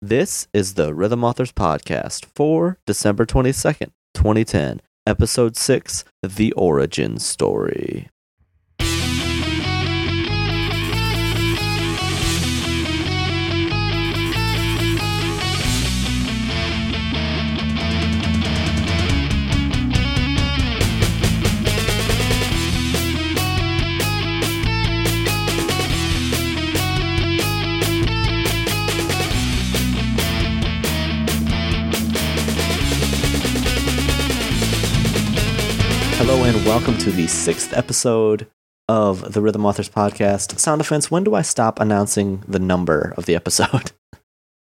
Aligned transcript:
This 0.00 0.46
is 0.54 0.74
the 0.74 0.94
Rhythm 0.94 1.24
Authors 1.24 1.50
Podcast 1.50 2.24
for 2.24 2.78
December 2.86 3.26
22nd, 3.26 3.90
2010, 4.14 4.80
Episode 5.04 5.56
6 5.56 6.04
The 6.22 6.52
Origin 6.52 7.18
Story. 7.18 8.08
Welcome 36.68 36.98
to 36.98 37.10
the 37.10 37.26
sixth 37.26 37.72
episode 37.72 38.46
of 38.90 39.32
the 39.32 39.40
Rhythm 39.40 39.64
Authors 39.64 39.88
Podcast. 39.88 40.58
Sound 40.58 40.82
Defense, 40.82 41.10
when 41.10 41.24
do 41.24 41.34
I 41.34 41.40
stop 41.40 41.80
announcing 41.80 42.44
the 42.46 42.58
number 42.58 43.14
of 43.16 43.24
the 43.24 43.34
episode? 43.34 43.92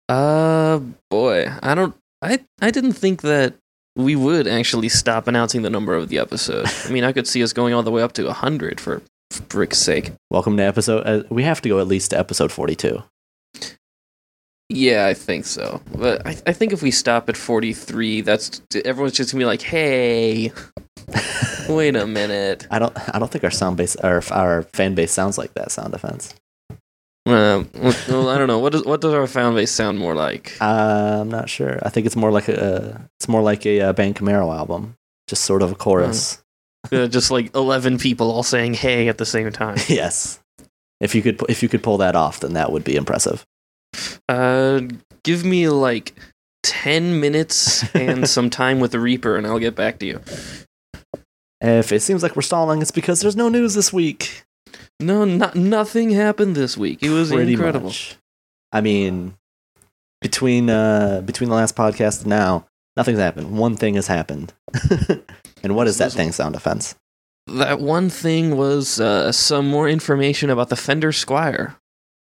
Uh, 0.09 0.81
boy, 1.09 1.47
I 1.61 1.73
don't. 1.73 1.95
I 2.21 2.39
I 2.59 2.71
didn't 2.71 2.91
think 2.91 3.21
that 3.21 3.55
we 3.95 4.17
would 4.17 4.47
actually 4.47 4.89
stop 4.89 5.29
announcing 5.29 5.61
the 5.61 5.69
number 5.69 5.95
of 5.95 6.09
the 6.09 6.19
episode. 6.19 6.67
I 6.85 6.89
mean, 6.91 7.05
I 7.05 7.13
could 7.13 7.25
see 7.25 7.41
us 7.41 7.53
going 7.53 7.73
all 7.73 7.83
the 7.83 7.89
way 7.89 8.01
up 8.03 8.11
to 8.13 8.31
hundred 8.33 8.81
for 8.81 9.01
frick's 9.31 9.77
sake. 9.77 10.11
Welcome 10.29 10.57
to 10.57 10.63
episode. 10.63 11.07
Uh, 11.07 11.23
we 11.29 11.43
have 11.43 11.61
to 11.61 11.69
go 11.69 11.79
at 11.79 11.87
least 11.87 12.11
to 12.11 12.19
episode 12.19 12.51
42. 12.51 13.01
Yeah, 14.73 15.07
I 15.07 15.13
think 15.13 15.45
so. 15.45 15.81
But 15.95 16.25
I, 16.25 16.35
I 16.47 16.53
think 16.53 16.73
if 16.73 16.81
we 16.81 16.91
stop 16.91 17.29
at 17.29 17.37
forty-three, 17.37 18.21
that's 18.21 18.61
everyone's 18.83 19.13
just 19.13 19.31
gonna 19.31 19.41
be 19.41 19.45
like, 19.45 19.61
"Hey, 19.61 20.51
wait 21.69 21.95
a 21.95 22.07
minute." 22.07 22.67
I 22.71 22.79
don't. 22.79 23.15
I 23.15 23.19
don't 23.19 23.31
think 23.31 23.43
our 23.43 23.51
sound 23.51 23.77
base, 23.77 23.95
our 23.97 24.21
our 24.31 24.63
fan 24.73 24.95
base 24.95 25.11
sounds 25.11 25.37
like 25.37 25.53
that. 25.53 25.71
Sound 25.71 25.91
Defense. 25.91 26.33
Um, 27.25 27.69
well, 28.09 28.29
I 28.29 28.37
don't 28.37 28.47
know. 28.47 28.59
What 28.59 28.73
does 28.73 28.83
what 28.83 28.99
does 28.99 29.13
our 29.13 29.27
fan 29.27 29.55
base 29.55 29.71
sound 29.71 29.97
more 29.97 30.15
like? 30.15 30.57
Uh, 30.59 31.19
I'm 31.21 31.29
not 31.29 31.49
sure. 31.49 31.79
I 31.83 31.89
think 31.89 32.05
it's 32.05 32.15
more 32.15 32.31
like 32.31 32.49
a. 32.49 33.09
It's 33.19 33.29
more 33.29 33.41
like 33.41 33.65
a, 33.65 33.79
uh 33.81 33.93
Bang 33.93 34.13
Camaro 34.13 34.53
album. 34.55 34.95
Just 35.27 35.43
sort 35.43 35.61
of 35.61 35.71
a 35.71 35.75
chorus. 35.75 36.43
Uh, 36.91 37.07
just 37.07 37.31
like 37.31 37.55
eleven 37.55 37.97
people 37.97 38.29
all 38.29 38.43
saying 38.43 38.73
"Hey" 38.73 39.07
at 39.07 39.17
the 39.17 39.25
same 39.25 39.51
time. 39.51 39.77
yes. 39.87 40.39
If 40.99 41.15
you 41.15 41.21
could, 41.21 41.41
if 41.49 41.63
you 41.63 41.69
could 41.69 41.83
pull 41.83 41.97
that 41.99 42.15
off, 42.15 42.39
then 42.39 42.53
that 42.53 42.71
would 42.71 42.83
be 42.83 42.95
impressive. 42.95 43.45
Uh, 44.29 44.81
give 45.23 45.43
me 45.45 45.67
like 45.69 46.13
10 46.63 47.19
minutes 47.19 47.83
and 47.95 48.27
some 48.29 48.49
time 48.49 48.79
with 48.79 48.91
the 48.91 48.99
Reaper, 48.99 49.35
and 49.35 49.45
I'll 49.47 49.59
get 49.59 49.75
back 49.75 49.99
to 49.99 50.05
you. 50.05 50.21
If 51.61 51.91
it 51.91 52.01
seems 52.01 52.23
like 52.23 52.35
we're 52.35 52.41
stalling, 52.41 52.81
it's 52.81 52.91
because 52.91 53.21
there's 53.21 53.35
no 53.37 53.49
news 53.49 53.73
this 53.73 53.93
week. 53.93 54.43
No, 54.99 55.23
not, 55.25 55.55
nothing 55.55 56.11
happened 56.11 56.55
this 56.55 56.77
week. 56.77 57.01
It 57.01 57.09
was 57.09 57.31
Pretty 57.31 57.53
incredible. 57.53 57.87
much. 57.87 58.17
I 58.71 58.81
mean, 58.81 59.35
between 60.21 60.69
uh 60.69 61.21
between 61.25 61.49
the 61.49 61.55
last 61.55 61.75
podcast 61.75 62.21
and 62.21 62.29
now, 62.29 62.65
nothing's 62.97 63.19
happened. 63.19 63.57
One 63.57 63.75
thing 63.75 63.95
has 63.95 64.07
happened. 64.07 64.53
and 65.63 65.75
what 65.75 65.87
is 65.87 65.97
that 65.99 66.11
thing? 66.11 66.31
Sound 66.31 66.53
defense. 66.53 66.95
That 67.47 67.79
one 67.79 68.09
thing 68.09 68.55
was 68.57 68.99
uh, 69.01 69.31
some 69.33 69.67
more 69.67 69.87
information 69.89 70.49
about 70.49 70.69
the 70.69 70.77
Fender 70.77 71.11
Squier. 71.11 71.75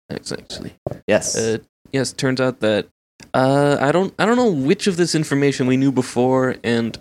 Actually. 0.10 0.74
Yes. 1.08 1.36
Uh, 1.38 1.58
yes, 1.92 2.14
turns 2.14 2.40
out 2.40 2.60
that 2.62 2.88
uh, 3.34 3.78
I 3.80 3.92
don't 3.92 4.14
I 4.18 4.26
don't 4.26 4.38
know 4.38 4.52
which 4.52 4.88
of 4.88 4.98
this 4.98 5.16
information 5.16 5.68
we 5.68 5.78
knew 5.78 5.92
before 5.92 6.56
and 6.64 6.98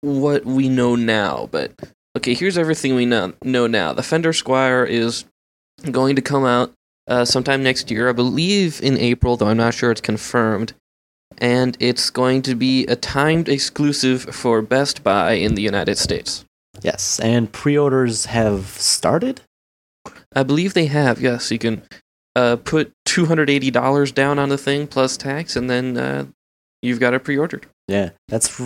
what 0.00 0.44
we 0.44 0.68
know 0.68 0.96
now, 0.96 1.48
but 1.50 1.72
okay, 2.16 2.34
here's 2.34 2.56
everything 2.56 2.94
we 2.94 3.06
know 3.06 3.34
know 3.44 3.66
now. 3.66 3.92
The 3.92 4.02
Fender 4.02 4.32
Squier 4.32 4.88
is 4.88 5.24
going 5.90 6.16
to 6.16 6.22
come 6.22 6.44
out 6.44 6.72
uh, 7.06 7.24
sometime 7.24 7.62
next 7.62 7.90
year, 7.90 8.08
I 8.08 8.12
believe 8.12 8.80
in 8.82 8.96
April, 8.96 9.36
though 9.36 9.48
I'm 9.48 9.56
not 9.56 9.74
sure 9.74 9.90
it's 9.90 10.00
confirmed. 10.00 10.72
And 11.38 11.76
it's 11.80 12.10
going 12.10 12.42
to 12.42 12.54
be 12.54 12.86
a 12.86 12.96
timed 12.96 13.48
exclusive 13.48 14.22
for 14.22 14.62
Best 14.62 15.02
Buy 15.02 15.32
in 15.32 15.54
the 15.54 15.62
United 15.62 15.96
States. 15.96 16.44
yes. 16.82 17.18
And 17.20 17.50
pre-orders 17.50 18.26
have 18.26 18.66
started. 18.66 19.40
I 20.34 20.42
believe 20.42 20.74
they 20.74 20.86
have, 20.86 21.20
yes. 21.20 21.50
You 21.50 21.58
can 21.58 21.82
uh, 22.40 22.56
put 22.56 22.92
$280 23.06 24.14
down 24.14 24.38
on 24.38 24.48
the 24.48 24.58
thing 24.58 24.86
plus 24.86 25.16
tax, 25.16 25.56
and 25.56 25.68
then 25.68 25.96
uh, 25.96 26.26
you've 26.82 27.00
got 27.00 27.14
it 27.14 27.24
pre 27.24 27.36
ordered. 27.36 27.66
Yeah, 27.86 28.10
that's 28.28 28.60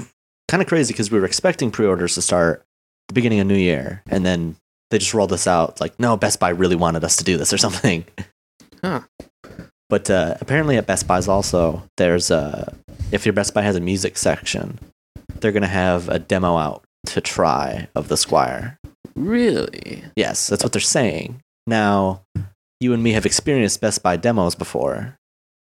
kind 0.49 0.63
of 0.63 0.69
crazy 0.69 0.93
because 0.93 1.11
we 1.11 1.19
were 1.19 1.27
expecting 1.27 1.71
pre-orders 1.71 2.15
to 2.15 2.23
start 2.23 2.65
the 3.09 3.15
beginning 3.15 3.41
of 3.41 3.47
New 3.47 3.57
Year, 3.57 4.03
and 4.09 4.25
then 4.25 4.57
they 4.91 4.99
just 4.99 5.15
rolled 5.15 5.31
this 5.31 5.47
out. 5.47 5.81
Like, 5.81 5.99
no, 5.99 6.17
Best 6.17 6.39
Buy 6.39 6.51
really 6.51 6.77
wanted 6.77 7.05
us 7.05 7.17
to 7.17 7.25
do 7.25 7.37
this 7.37 7.53
or 7.53 7.59
something. 7.67 8.05
Huh. 8.83 9.01
But 9.91 10.11
uh, 10.11 10.37
apparently 10.41 10.77
at 10.77 10.87
Best 10.87 11.07
Buy's 11.07 11.29
also 11.29 11.85
there's 11.97 12.31
a 12.31 12.75
if 13.13 13.27
your 13.27 13.33
Best 13.33 13.55
Buy 13.55 13.63
has 13.63 13.77
a 13.77 13.81
music 13.81 14.17
section, 14.17 14.79
they're 15.41 15.53
gonna 15.53 15.67
have 15.67 16.09
a 16.09 16.19
demo 16.19 16.57
out 16.57 16.85
to 17.07 17.21
try 17.21 17.89
of 17.95 18.09
the 18.09 18.15
Squier. 18.15 18.77
Really? 19.15 20.05
Yes, 20.17 20.49
that's 20.49 20.63
what 20.63 20.73
they're 20.73 20.81
saying. 20.81 21.41
Now, 21.67 22.23
you 22.81 22.93
and 22.93 23.03
me 23.03 23.13
have 23.13 23.27
experienced 23.27 23.81
Best 23.81 24.03
Buy 24.03 24.17
demos 24.17 24.55
before. 24.55 25.17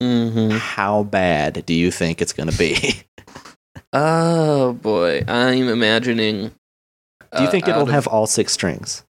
Mm-hmm. 0.01 0.57
How 0.57 1.03
bad 1.03 1.65
do 1.65 1.73
you 1.73 1.91
think 1.91 2.21
it's 2.21 2.33
gonna 2.33 2.51
be? 2.53 3.03
Oh, 3.95 4.73
boy. 4.73 5.23
I'm 5.27 5.67
imagining. 5.69 6.51
do 7.37 7.43
you 7.43 7.47
think 7.51 7.67
uh, 7.67 7.71
it'll 7.71 7.83
of- 7.83 7.89
have 7.89 8.07
all 8.07 8.25
six 8.25 8.51
strings? 8.51 9.03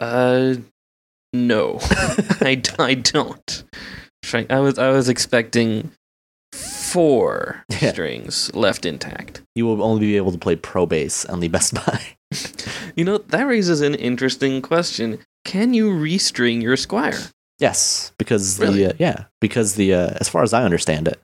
Uh, 0.00 0.54
no. 1.34 1.78
I, 1.82 2.62
I 2.78 2.94
don't. 2.94 3.64
Frank, 4.22 4.50
I 4.50 4.60
was, 4.60 4.78
I 4.78 4.88
was 4.88 5.10
expecting 5.10 5.90
four 6.54 7.62
Yeah. 7.68 7.90
strings 7.92 8.54
left 8.54 8.86
intact. 8.86 9.42
You 9.54 9.66
will 9.66 9.82
only 9.82 10.00
be 10.00 10.16
able 10.16 10.32
to 10.32 10.38
play 10.38 10.56
Pro 10.56 10.86
Bass 10.86 11.26
on 11.26 11.40
the 11.40 11.48
Best 11.48 11.74
Buy. 11.74 12.02
You 12.96 13.04
know, 13.04 13.18
that 13.18 13.42
raises 13.46 13.80
an 13.82 13.94
interesting 13.94 14.60
question. 14.60 15.18
Can 15.44 15.74
you 15.74 15.90
restring 15.90 16.62
your 16.62 16.76
Squier? 16.76 17.30
Yes, 17.58 18.12
because 18.18 18.58
Really? 18.58 18.84
the 18.84 18.90
uh, 18.90 18.96
yeah, 18.98 19.24
because 19.40 19.74
the 19.74 19.94
uh, 19.94 20.10
as 20.20 20.28
far 20.28 20.42
as 20.42 20.52
I 20.52 20.62
understand 20.64 21.08
it, 21.08 21.20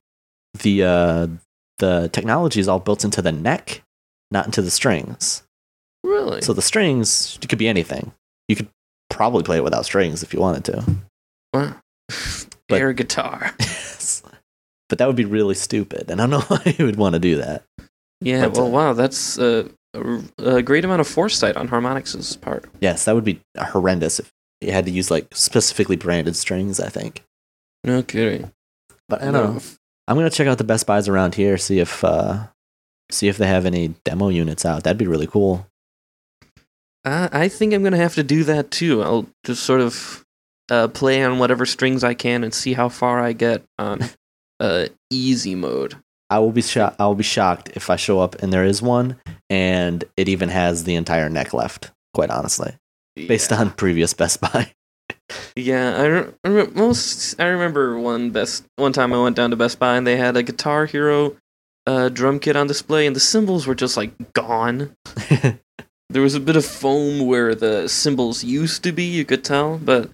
the 0.63 0.83
uh, 0.85 1.27
the 1.79 2.09
technology 2.13 2.61
is 2.61 2.69
all 2.69 2.81
built 2.81 3.05
into 3.05 3.23
the 3.23 3.33
neck, 3.33 3.83
not 4.31 4.47
into 4.47 4.63
the 4.63 4.71
strings. 4.71 5.43
Really? 6.03 6.41
So 6.43 6.53
the 6.53 6.63
strings 6.63 7.39
it 7.43 7.49
could 7.49 7.59
be 7.59 7.69
anything. 7.69 8.13
You 8.49 8.57
could 8.57 8.69
probably 9.11 9.43
play 9.43 9.59
it 9.59 9.65
without 9.65 9.85
strings 9.85 10.23
if 10.23 10.35
you 10.35 10.41
wanted 10.41 10.65
to. 10.67 10.85
Wow. 11.53 11.77
But- 12.69 12.81
Air 12.81 12.93
guitar. 12.95 13.53
Yes. 13.61 14.23
But 14.89 14.99
that 14.99 15.07
would 15.07 15.17
be 15.17 15.25
really 15.25 15.55
stupid, 15.55 16.11
and 16.11 16.21
I 16.21 16.27
don't 16.27 16.31
know 16.31 16.41
why 16.57 16.75
you 16.79 16.85
would 16.87 16.97
want 16.97 17.15
to 17.15 17.19
do 17.19 17.37
that. 17.37 17.63
Yeah, 18.21 18.49
But, 18.49 18.55
well, 18.57 18.67
uh, 18.67 18.71
wow, 18.71 18.93
that's 18.93 19.39
uh, 19.39 19.69
a, 19.95 20.57
a 20.57 20.63
great 20.63 20.85
amount 20.85 21.01
of 21.01 21.09
foresight 21.09 21.57
on 21.57 21.69
Harmonix's 21.69 22.37
part. 22.37 22.65
Yes, 22.81 23.05
that 23.05 23.15
would 23.15 23.25
be 23.25 23.41
horrendous 23.59 24.19
if 24.21 24.33
you 24.61 24.73
had 24.73 24.85
to 24.87 24.91
use 24.91 25.11
like 25.11 25.27
specifically 25.33 25.97
branded 25.97 26.37
strings. 26.37 26.81
I 26.81 26.89
think, 26.89 27.23
No 27.85 28.03
kidding. 28.03 28.53
but 29.09 29.23
I 29.23 29.31
don't 29.31 29.55
know. 29.55 29.61
I'm 30.07 30.17
gonna 30.17 30.31
check 30.31 30.47
out 30.47 30.59
the 30.59 30.65
Best 30.65 30.87
Buys 30.87 31.09
around 31.09 31.35
here, 31.35 31.57
see 31.57 31.79
if 31.81 32.05
uh, 32.05 32.47
see 33.11 33.29
if 33.29 33.39
they 33.39 33.47
have 33.47 33.65
any 33.67 33.95
demo 34.05 34.29
units 34.29 34.65
out. 34.67 34.85
That'd 34.85 34.99
be 34.99 35.07
really 35.07 35.27
cool. 35.27 35.67
I, 37.05 37.29
I 37.33 37.49
think 37.49 37.73
I'm 37.75 37.83
going 37.83 37.93
to 37.93 37.99
have 37.99 38.15
to 38.15 38.23
do 38.23 38.45
that 38.45 38.71
too. 38.71 39.03
I'll 39.03 39.27
just 39.45 39.63
sort 39.63 39.83
of 39.83 40.25
uh, 40.71 40.89
play 40.89 41.23
on 41.23 41.39
whatever 41.39 41.67
strings 41.67 42.03
I 42.03 42.15
can 42.15 42.43
and 42.43 42.55
see 42.55 42.73
how 42.73 42.89
far 42.89 43.21
I 43.21 43.35
get 43.35 43.63
on 43.79 44.01
uh, 44.61 44.87
easy 45.11 45.55
mode. 45.55 45.97
I 46.31 46.39
will 46.39 46.53
be 46.53 46.63
shocked. 46.63 46.97
I 47.01 47.07
will 47.07 47.15
be 47.15 47.23
shocked 47.25 47.71
if 47.75 47.91
I 47.91 47.97
show 47.97 48.21
up 48.21 48.37
and 48.43 48.53
there 48.53 48.65
is 48.65 48.81
one, 48.83 49.17
and 49.51 50.05
it 50.17 50.29
even 50.29 50.49
has 50.49 50.85
the 50.85 50.95
entire 50.95 51.29
neck 51.29 51.53
left. 51.53 51.91
Quite 52.15 52.31
honestly, 52.31 52.75
based 53.17 53.53
on 53.53 53.71
previous 53.73 54.15
Best 54.15 54.41
Buy. 54.41 54.73
Yeah, 55.57 55.97
I, 55.97 56.05
re- 56.07 56.33
I 56.45 56.49
re- 56.49 56.71
most 56.75 57.39
I 57.41 57.47
remember 57.47 57.99
one 57.99 58.31
best 58.31 58.65
one 58.77 58.93
time 58.93 59.13
I 59.13 59.23
went 59.23 59.37
down 59.37 59.51
to 59.51 59.57
Best 59.57 59.79
Buy 59.79 59.97
and 59.97 60.07
they 60.07 60.17
had 60.17 60.37
a 60.37 60.43
Guitar 60.43 60.87
Hero 60.87 61.37
uh, 61.87 62.09
drum 62.09 62.39
kit 62.39 62.57
on 62.57 62.67
display 62.67 63.07
and 63.07 63.15
the 63.15 63.21
cymbals 63.21 63.67
were 63.67 63.75
just 63.75 63.97
like 63.97 64.13
gone. 64.33 64.95
There 66.11 66.23
was 66.23 66.35
a 66.35 66.41
bit 66.41 66.55
of 66.57 66.65
foam 66.65 67.27
where 67.27 67.55
the 67.55 67.89
cymbals 67.89 68.45
used 68.45 68.85
to 68.85 68.93
be, 68.93 69.05
you 69.05 69.25
could 69.25 69.43
tell, 69.43 69.79
but 69.79 70.11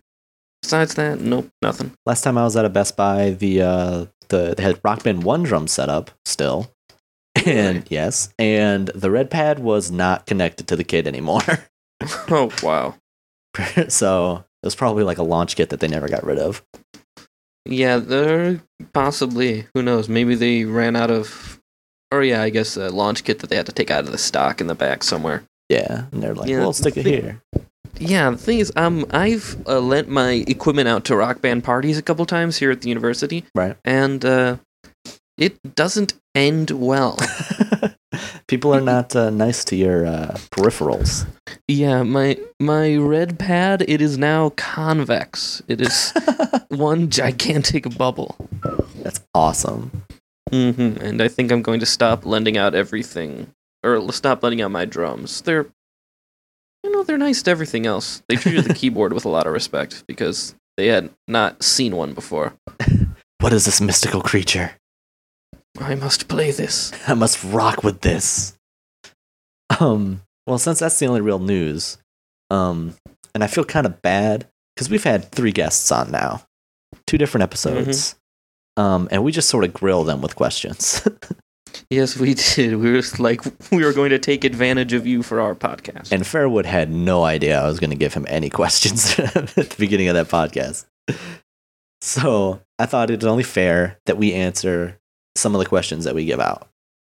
besides 0.62 0.94
that, 0.94 1.20
nope, 1.20 1.50
nothing. 1.60 1.92
Last 2.06 2.22
time 2.22 2.38
I 2.38 2.44
was 2.44 2.56
at 2.56 2.64
a 2.64 2.70
Best 2.70 2.96
Buy, 2.96 3.30
the 3.30 3.60
uh, 3.62 4.06
the 4.30 4.54
they 4.56 4.62
had 4.62 4.80
Rock 4.82 5.02
Band 5.04 5.22
One 5.22 5.42
drum 5.42 5.68
set 5.68 5.88
up 5.88 6.10
still, 6.24 6.72
and 7.46 7.84
yes, 7.90 8.32
and 8.38 8.88
the 8.88 9.10
red 9.10 9.30
pad 9.30 9.58
was 9.58 9.90
not 9.90 10.26
connected 10.26 10.66
to 10.68 10.76
the 10.76 10.84
kit 10.84 11.06
anymore. 11.06 11.42
Oh 12.30 12.50
wow. 12.62 12.94
so 13.88 14.36
it 14.62 14.66
was 14.66 14.74
probably 14.74 15.04
like 15.04 15.18
a 15.18 15.22
launch 15.22 15.54
kit 15.54 15.68
that 15.68 15.80
they 15.80 15.88
never 15.88 16.08
got 16.08 16.24
rid 16.24 16.38
of. 16.38 16.64
Yeah, 17.66 17.98
they're 17.98 18.62
Possibly. 18.94 19.66
Who 19.74 19.82
knows? 19.82 20.08
Maybe 20.08 20.34
they 20.34 20.64
ran 20.64 20.96
out 20.96 21.10
of. 21.10 21.60
Or 22.10 22.22
yeah, 22.24 22.40
I 22.42 22.48
guess 22.48 22.78
a 22.78 22.88
launch 22.88 23.22
kit 23.24 23.40
that 23.40 23.50
they 23.50 23.56
had 23.56 23.66
to 23.66 23.72
take 23.72 23.90
out 23.90 24.04
of 24.04 24.12
the 24.12 24.16
stock 24.18 24.62
in 24.62 24.66
the 24.66 24.74
back 24.74 25.04
somewhere. 25.04 25.44
Yeah, 25.68 26.06
and 26.10 26.22
they're 26.22 26.34
like, 26.34 26.48
Yeah, 26.48 26.60
"We'll 26.60 26.72
stick 26.72 26.96
it 26.96 27.04
here." 27.04 27.42
Yeah, 28.00 28.30
the 28.30 28.38
thing 28.38 28.58
is, 28.60 28.72
um, 28.76 29.04
I've 29.10 29.56
uh, 29.66 29.78
lent 29.78 30.08
my 30.08 30.42
equipment 30.48 30.88
out 30.88 31.04
to 31.06 31.16
rock 31.16 31.42
band 31.42 31.64
parties 31.64 31.98
a 31.98 32.02
couple 32.02 32.24
times 32.24 32.56
here 32.56 32.70
at 32.70 32.80
the 32.80 32.88
university, 32.88 33.44
Right. 33.54 33.76
and 33.84 34.24
uh, 34.24 34.56
it 35.36 35.58
doesn't 35.74 36.14
end 36.34 36.70
well. 36.70 37.18
People 38.48 38.74
are 38.74 38.80
not 38.80 39.14
uh, 39.14 39.30
nice 39.30 39.64
to 39.66 39.76
your 39.76 40.06
uh, 40.06 40.36
peripherals. 40.50 41.26
yeah, 41.68 42.02
my 42.02 42.36
my 42.58 42.96
red 42.96 43.38
pad 43.38 43.84
it 43.86 44.00
is 44.02 44.18
now 44.18 44.48
convex. 44.56 45.62
It 45.68 45.80
is 45.80 46.12
one 46.68 47.10
gigantic 47.10 47.96
bubble. 47.96 48.34
That's 49.02 49.20
awesome. 49.34 49.90
hmm 50.50 50.96
And 51.00 51.20
I 51.22 51.28
think 51.28 51.52
I'm 51.52 51.62
going 51.62 51.80
to 51.80 51.86
stop 51.86 52.24
lending 52.26 52.56
out 52.56 52.74
everything, 52.74 53.48
or 53.84 54.10
stop 54.12 54.42
lending 54.42 54.62
out 54.62 54.70
my 54.72 54.84
drums. 54.84 55.42
They're, 55.42 55.66
you 56.84 56.90
know, 56.90 57.02
they're 57.02 57.18
nice 57.18 57.42
to 57.42 57.50
everything 57.50 57.86
else. 57.86 58.22
They 58.28 58.36
treated 58.36 58.64
the 58.64 58.74
keyboard 58.80 59.12
with 59.12 59.24
a 59.24 59.28
lot 59.28 59.46
of 59.46 59.52
respect 59.52 60.04
because 60.06 60.54
they 60.76 60.88
had 60.88 61.10
not 61.28 61.62
seen 61.62 61.96
one 61.96 62.14
before. 62.14 62.54
What 63.40 63.54
is 63.54 63.64
this 63.64 63.80
mystical 63.80 64.20
creature? 64.20 64.72
I 65.78 65.94
must 65.94 66.28
play 66.28 66.50
this. 66.50 66.92
I 67.08 67.14
must 67.14 67.42
rock 67.42 67.82
with 67.82 68.02
this. 68.02 68.54
Um, 69.80 70.20
well, 70.46 70.58
since 70.58 70.80
that's 70.80 70.98
the 70.98 71.06
only 71.06 71.22
real 71.22 71.38
news, 71.38 71.96
um, 72.50 72.96
and 73.34 73.42
I 73.42 73.46
feel 73.46 73.64
kind 73.64 73.86
of 73.86 74.02
bad 74.02 74.46
because 74.76 74.90
we've 74.90 75.04
had 75.04 75.32
three 75.32 75.52
guests 75.52 75.90
on 75.90 76.10
now, 76.10 76.42
two 77.06 77.16
different 77.16 77.44
episodes, 77.44 78.14
um, 78.76 79.08
and 79.10 79.24
we 79.24 79.32
just 79.32 79.48
sort 79.48 79.64
of 79.64 79.72
grill 79.72 80.04
them 80.04 80.20
with 80.20 80.36
questions. 80.36 81.00
Yes, 81.90 82.16
we 82.16 82.34
did. 82.54 82.76
We 82.76 82.92
were 82.92 83.02
like, 83.18 83.42
we 83.70 83.84
were 83.84 83.92
going 83.92 84.10
to 84.10 84.18
take 84.18 84.44
advantage 84.44 84.92
of 84.92 85.06
you 85.06 85.22
for 85.22 85.40
our 85.40 85.54
podcast. 85.54 86.12
and 86.12 86.22
Fairwood 86.22 86.64
had 86.64 86.90
no 86.90 87.24
idea 87.24 87.60
I 87.60 87.66
was 87.66 87.80
going 87.80 87.90
to 87.90 87.96
give 87.96 88.14
him 88.14 88.26
any 88.28 88.50
questions 88.60 89.18
at 89.18 89.34
the 89.48 89.74
beginning 89.78 90.08
of 90.08 90.14
that 90.14 90.28
podcast. 90.28 90.86
So 92.00 92.60
I 92.78 92.86
thought 92.86 93.10
it 93.10 93.16
was 93.16 93.26
only 93.26 93.42
fair 93.42 93.98
that 94.06 94.16
we 94.16 94.32
answer 94.32 94.98
some 95.36 95.54
of 95.54 95.58
the 95.58 95.66
questions 95.66 96.04
that 96.04 96.14
we 96.14 96.24
give 96.24 96.40
out. 96.40 96.68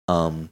Um, 0.07 0.49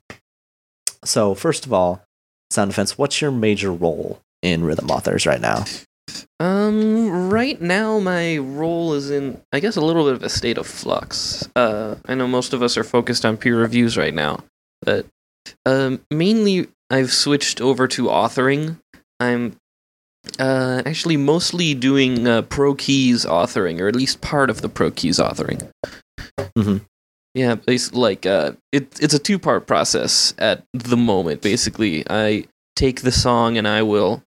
so 1.03 1.35
first 1.35 1.65
of 1.65 1.73
all, 1.73 2.03
Sound 2.49 2.71
Defense, 2.71 2.97
what's 2.97 3.21
your 3.21 3.31
major 3.31 3.71
role 3.71 4.21
in 4.41 4.63
Rhythm 4.63 4.89
Authors 4.89 5.25
right 5.25 5.41
now? 5.41 5.65
Um, 6.41 7.29
right 7.29 7.61
now 7.61 7.99
my 7.99 8.39
role 8.39 8.93
is 8.95 9.11
in, 9.11 9.39
I 9.53 9.59
guess, 9.59 9.75
a 9.75 9.81
little 9.81 10.05
bit 10.05 10.13
of 10.13 10.23
a 10.23 10.29
state 10.29 10.57
of 10.57 10.65
flux. 10.65 11.47
Uh, 11.55 11.97
I 12.07 12.15
know 12.15 12.27
most 12.27 12.53
of 12.53 12.63
us 12.63 12.77
are 12.77 12.83
focused 12.83 13.25
on 13.25 13.37
peer 13.37 13.59
reviews 13.59 13.95
right 13.95 14.13
now, 14.13 14.43
but 14.81 15.05
um, 15.67 16.01
mainly 16.09 16.67
I've 16.89 17.13
switched 17.13 17.61
over 17.61 17.87
to 17.89 18.05
authoring. 18.05 18.79
I'm 19.19 19.55
uh, 20.39 20.81
actually 20.83 21.17
mostly 21.17 21.75
doing 21.75 22.27
uh, 22.27 22.41
Pro 22.41 22.73
Keys 22.73 23.23
authoring, 23.23 23.79
or 23.79 23.87
at 23.87 23.95
least 23.95 24.21
part 24.21 24.49
of 24.49 24.61
the 24.61 24.69
Pro 24.69 24.89
Keys 24.89 25.19
authoring. 25.19 25.69
Mhm. 26.57 26.81
Yeah, 27.35 27.57
it's 27.67 27.93
like 27.93 28.25
uh, 28.25 28.53
it, 28.71 28.99
it's 28.99 29.13
a 29.13 29.19
two 29.19 29.37
part 29.37 29.67
process 29.67 30.33
at 30.39 30.63
the 30.73 30.97
moment. 30.97 31.41
Basically, 31.41 32.03
I 32.09 32.45
take 32.75 33.01
the 33.01 33.11
song 33.11 33.59
and 33.59 33.67
I 33.67 33.83
will 33.83 34.23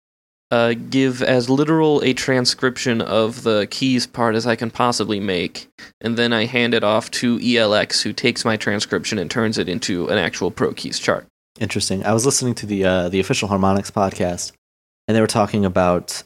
uh, 0.50 0.74
give 0.74 1.22
as 1.22 1.48
literal 1.48 2.00
a 2.02 2.12
transcription 2.12 3.00
of 3.00 3.42
the 3.44 3.66
keys 3.70 4.06
part 4.06 4.34
as 4.34 4.46
I 4.46 4.56
can 4.56 4.70
possibly 4.70 5.20
make, 5.20 5.68
and 6.00 6.16
then 6.16 6.32
I 6.32 6.46
hand 6.46 6.74
it 6.74 6.82
off 6.84 7.10
to 7.12 7.38
ELX, 7.38 8.02
who 8.02 8.12
takes 8.12 8.44
my 8.44 8.56
transcription 8.56 9.18
and 9.18 9.30
turns 9.30 9.58
it 9.58 9.68
into 9.68 10.08
an 10.08 10.18
actual 10.18 10.50
Pro 10.50 10.72
Keys 10.72 10.98
chart. 10.98 11.26
Interesting. 11.58 12.04
I 12.04 12.12
was 12.12 12.24
listening 12.26 12.54
to 12.56 12.66
the 12.66 12.84
uh, 12.84 13.08
the 13.08 13.20
official 13.20 13.48
Harmonix 13.48 13.90
podcast, 13.92 14.52
and 15.06 15.16
they 15.16 15.20
were 15.20 15.26
talking 15.26 15.64
about 15.64 16.22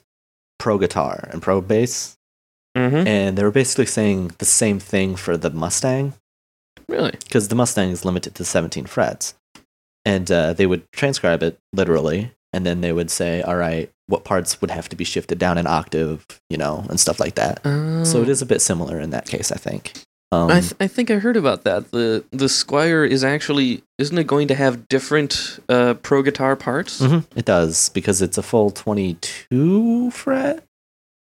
pro 0.58 0.78
guitar 0.78 1.28
and 1.32 1.42
pro 1.42 1.60
bass, 1.60 2.16
Mm-hmm. 2.76 3.06
and 3.06 3.38
they 3.38 3.44
were 3.44 3.52
basically 3.52 3.86
saying 3.86 4.32
the 4.38 4.44
same 4.44 4.80
thing 4.80 5.14
for 5.14 5.36
the 5.36 5.50
Mustang. 5.50 6.14
Really? 6.88 7.12
because 7.22 7.46
the 7.48 7.54
Mustang 7.54 7.90
is 7.90 8.04
limited 8.04 8.34
to 8.34 8.44
17 8.44 8.86
frets. 8.86 9.34
And 10.04 10.30
uh, 10.30 10.52
they 10.54 10.66
would 10.66 10.82
transcribe 10.92 11.42
it 11.42 11.56
literally, 11.72 12.32
and 12.54 12.64
then 12.64 12.80
they 12.80 12.92
would 12.92 13.10
say, 13.10 13.42
all 13.42 13.56
right, 13.56 13.90
what 14.06 14.24
parts 14.24 14.60
would 14.60 14.70
have 14.70 14.88
to 14.90 14.96
be 14.96 15.04
shifted 15.04 15.38
down 15.38 15.58
an 15.58 15.66
octave, 15.66 16.24
you 16.48 16.56
know, 16.56 16.84
and 16.88 16.98
stuff 17.00 17.18
like 17.20 17.34
that. 17.34 17.60
So 18.06 18.22
it 18.22 18.28
is 18.28 18.40
a 18.42 18.46
bit 18.46 18.60
similar 18.62 18.98
in 19.00 19.10
that 19.10 19.26
case, 19.26 19.50
I 19.52 19.56
think. 19.56 19.92
Um, 20.32 20.50
I, 20.50 20.60
th- 20.60 20.74
I 20.80 20.86
think 20.88 21.10
I 21.10 21.16
heard 21.16 21.36
about 21.36 21.62
that. 21.64 21.90
The 21.92 22.24
the 22.32 22.46
Squier 22.46 23.08
is 23.08 23.22
actually 23.22 23.82
isn't 23.98 24.18
it 24.18 24.26
going 24.26 24.48
to 24.48 24.54
have 24.54 24.88
different 24.88 25.60
uh, 25.68 25.94
pro 25.94 26.22
guitar 26.22 26.56
parts? 26.56 27.00
mhm, 27.00 27.24
it 27.36 27.44
does, 27.44 27.90
because 27.90 28.20
it's 28.20 28.36
a 28.38 28.42
full 28.42 28.70
22 28.72 30.10
fret 30.10 30.64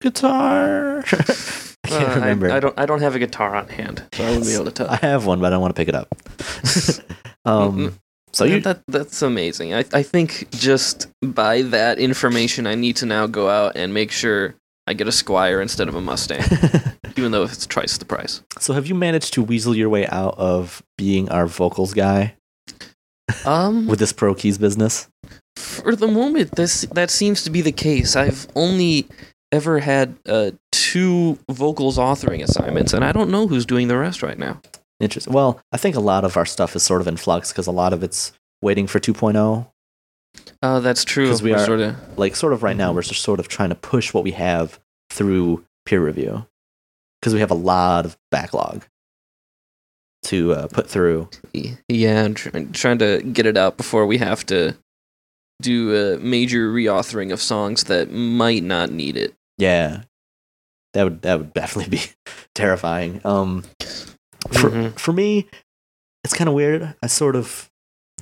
guitar. 0.01 0.99
I 1.07 1.89
can't 1.89 2.09
Uh, 2.11 2.15
remember. 2.17 2.51
I, 2.51 2.59
don't 2.59 2.79
I 2.79 2.85
don't 2.87 3.01
have 3.01 3.15
a 3.15 3.21
guitar 3.21 3.55
on 3.55 3.69
hand, 3.69 4.03
so 4.13 4.25
I 4.25 4.29
wouldn't 4.31 4.47
be 4.47 4.55
able 4.55 4.65
to 4.65 4.71
tell. 4.73 4.91
I 4.91 4.97
have 4.97 5.25
one, 5.25 5.39
but 5.41 5.47
I 5.47 5.51
don't 5.51 5.61
want 5.61 5.77
to 5.77 5.81
pick 5.81 5.89
it 5.89 5.95
up. 5.95 6.09
um, 7.45 7.97
so 8.37 8.45
Yeah, 8.45 8.55
you, 8.57 8.61
that 8.63 8.79
that's 8.87 9.23
amazing. 9.23 9.75
I 9.75 9.85
I 9.93 10.03
think 10.03 10.49
just 10.53 11.09
by 11.23 11.63
that 11.63 11.99
information, 11.99 12.67
I 12.67 12.75
need 12.75 12.97
to 12.97 13.07
now 13.07 13.27
go 13.27 13.49
out 13.49 13.77
and 13.77 13.93
make 13.95 14.11
sure 14.13 14.55
I 14.87 14.93
get 14.95 15.09
a 15.09 15.11
Squier 15.11 15.61
instead 15.63 15.89
of 15.89 15.95
a 15.97 16.01
Mustang, 16.01 16.43
even 17.17 17.33
though 17.33 17.45
it's 17.45 17.67
twice 17.67 17.99
the 17.99 18.05
price. 18.05 18.43
so 18.61 18.73
have 18.75 18.87
you 18.87 18.95
managed 18.95 19.33
to 19.35 19.43
weasel 19.43 19.75
your 19.75 19.89
way 19.89 20.07
out 20.09 20.35
of 20.39 20.83
being 20.99 21.29
our 21.31 21.47
vocals 21.47 21.93
guy 21.95 22.35
Um, 23.45 23.87
with 23.91 23.99
this 23.99 24.13
pro 24.13 24.35
keys 24.35 24.59
business? 24.59 25.09
for 25.57 25.97
the 25.97 26.07
moment, 26.09 26.55
this 26.57 26.83
that 26.93 27.11
seems 27.11 27.43
to 27.45 27.51
be 27.51 27.63
the 27.63 27.73
case. 27.73 28.15
I've 28.17 28.47
only 28.55 29.07
ever 29.53 29.79
had 29.81 30.15
uh, 30.29 30.51
two 30.71 31.39
vocals 31.51 31.97
authoring 31.99 32.43
assignments, 32.43 32.93
and 32.93 33.03
I 33.05 33.13
don't 33.13 33.31
know 33.31 33.47
who's 33.49 33.65
doing 33.67 33.89
the 33.89 33.97
rest 33.97 34.23
right 34.23 34.39
now. 34.39 34.61
Interesting. 35.01 35.33
Well, 35.33 35.61
I 35.73 35.77
think 35.77 35.95
a 35.97 36.01
lot 36.01 36.25
of 36.25 36.37
our 36.37 36.47
stuff 36.47 36.75
is 36.75 36.83
sort 36.83 37.01
of 37.01 37.07
in 37.09 37.17
flux 37.17 37.53
because 37.53 37.67
a 37.67 37.73
lot 37.73 37.93
of 37.93 38.03
it's 38.03 38.33
waiting 38.63 38.87
for 38.87 38.99
2.0. 38.99 39.67
Oh, 40.63 40.81
that's 40.81 41.05
true. 41.05 41.29
'Cause 41.29 41.43
we 41.43 41.51
We're 41.53 41.59
are- 41.59 41.67
sort 41.67 41.81
of 41.81 42.19
Like, 42.19 42.35
sort 42.37 42.53
of 42.53 42.63
right 42.63 42.77
now, 42.77 42.93
Mhm. 42.93 42.97
we're 42.97 43.03
just 43.03 43.23
sort 43.23 43.41
of 43.41 43.49
trying 43.49 43.69
to 43.71 43.75
push 43.75 44.13
what 44.15 44.25
we 44.25 44.33
have 44.33 44.79
through 45.11 45.65
peer 45.85 46.03
review 46.05 46.47
because 47.21 47.33
we 47.35 47.41
have 47.41 47.51
a 47.51 47.55
lot 47.55 48.05
of 48.07 48.17
backlog 48.31 48.85
to 50.25 50.53
uh, 50.53 50.67
put 50.69 50.89
through. 50.91 51.29
yeah, 51.89 52.25
I'm 52.25 52.35
try- 52.35 52.65
trying 52.73 52.99
to 52.99 53.23
get 53.23 53.47
it 53.47 53.57
out 53.57 53.77
before 53.77 54.07
we 54.07 54.19
have 54.19 54.45
to 54.47 54.77
do 55.63 55.95
a 56.15 56.19
major 56.19 56.71
reauthoring 56.73 57.33
of 57.33 57.41
songs 57.41 57.85
that 57.85 58.11
might 58.11 58.63
not 58.63 58.91
need 58.91 59.17
it. 59.17 59.35
Yeah, 59.59 60.03
that 60.95 61.05
would 61.05 61.23
that 61.23 61.39
would 61.39 61.55
definitely 61.55 61.99
be 61.99 62.03
terrifying. 62.55 63.21
Um, 63.25 63.65
for 64.53 64.71
Mhm. 64.71 64.99
for 64.99 65.13
me, 65.13 65.49
it's 66.25 66.35
kind 66.35 66.49
of 66.49 66.55
weird. 66.55 66.95
I 67.03 67.07
sort 67.07 67.37
of, 67.37 67.71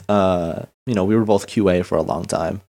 uh, 0.08 0.64
you 0.86 0.94
know, 0.94 1.04
we 1.04 1.16
were 1.16 1.24
both 1.24 1.46
QA 1.46 1.82
for 1.84 1.96
a 1.96 2.02
long 2.02 2.24
time, 2.24 2.62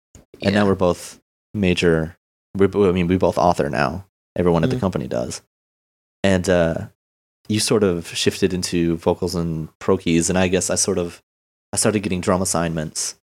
and 0.43 0.55
now 0.55 0.67
we're 0.67 0.75
both 0.75 1.21
major. 1.53 2.17
We, 2.57 2.67
I 2.67 2.93
mean, 2.93 3.07
we 3.09 3.17
both 3.17 3.39
author 3.39 3.69
now. 3.71 4.07
Everyone 4.37 4.65
at 4.65 4.71
the 4.71 4.77
Mhm. 4.77 4.81
company 4.81 5.07
does, 5.07 5.43
and 6.23 6.49
uh, 6.49 6.89
you 7.49 7.61
sort 7.61 7.83
of 7.85 8.09
shifted 8.17 8.53
into 8.53 8.97
vocals 8.97 9.35
and 9.35 9.69
pro 9.79 9.97
keys, 9.97 10.29
and 10.29 10.39
I 10.39 10.49
guess 10.49 10.71
I 10.71 10.75
sort 10.77 10.99
of 10.99 11.23
I 11.73 11.77
started 11.77 12.01
getting 12.01 12.21
drum 12.21 12.41
assignments, 12.43 13.17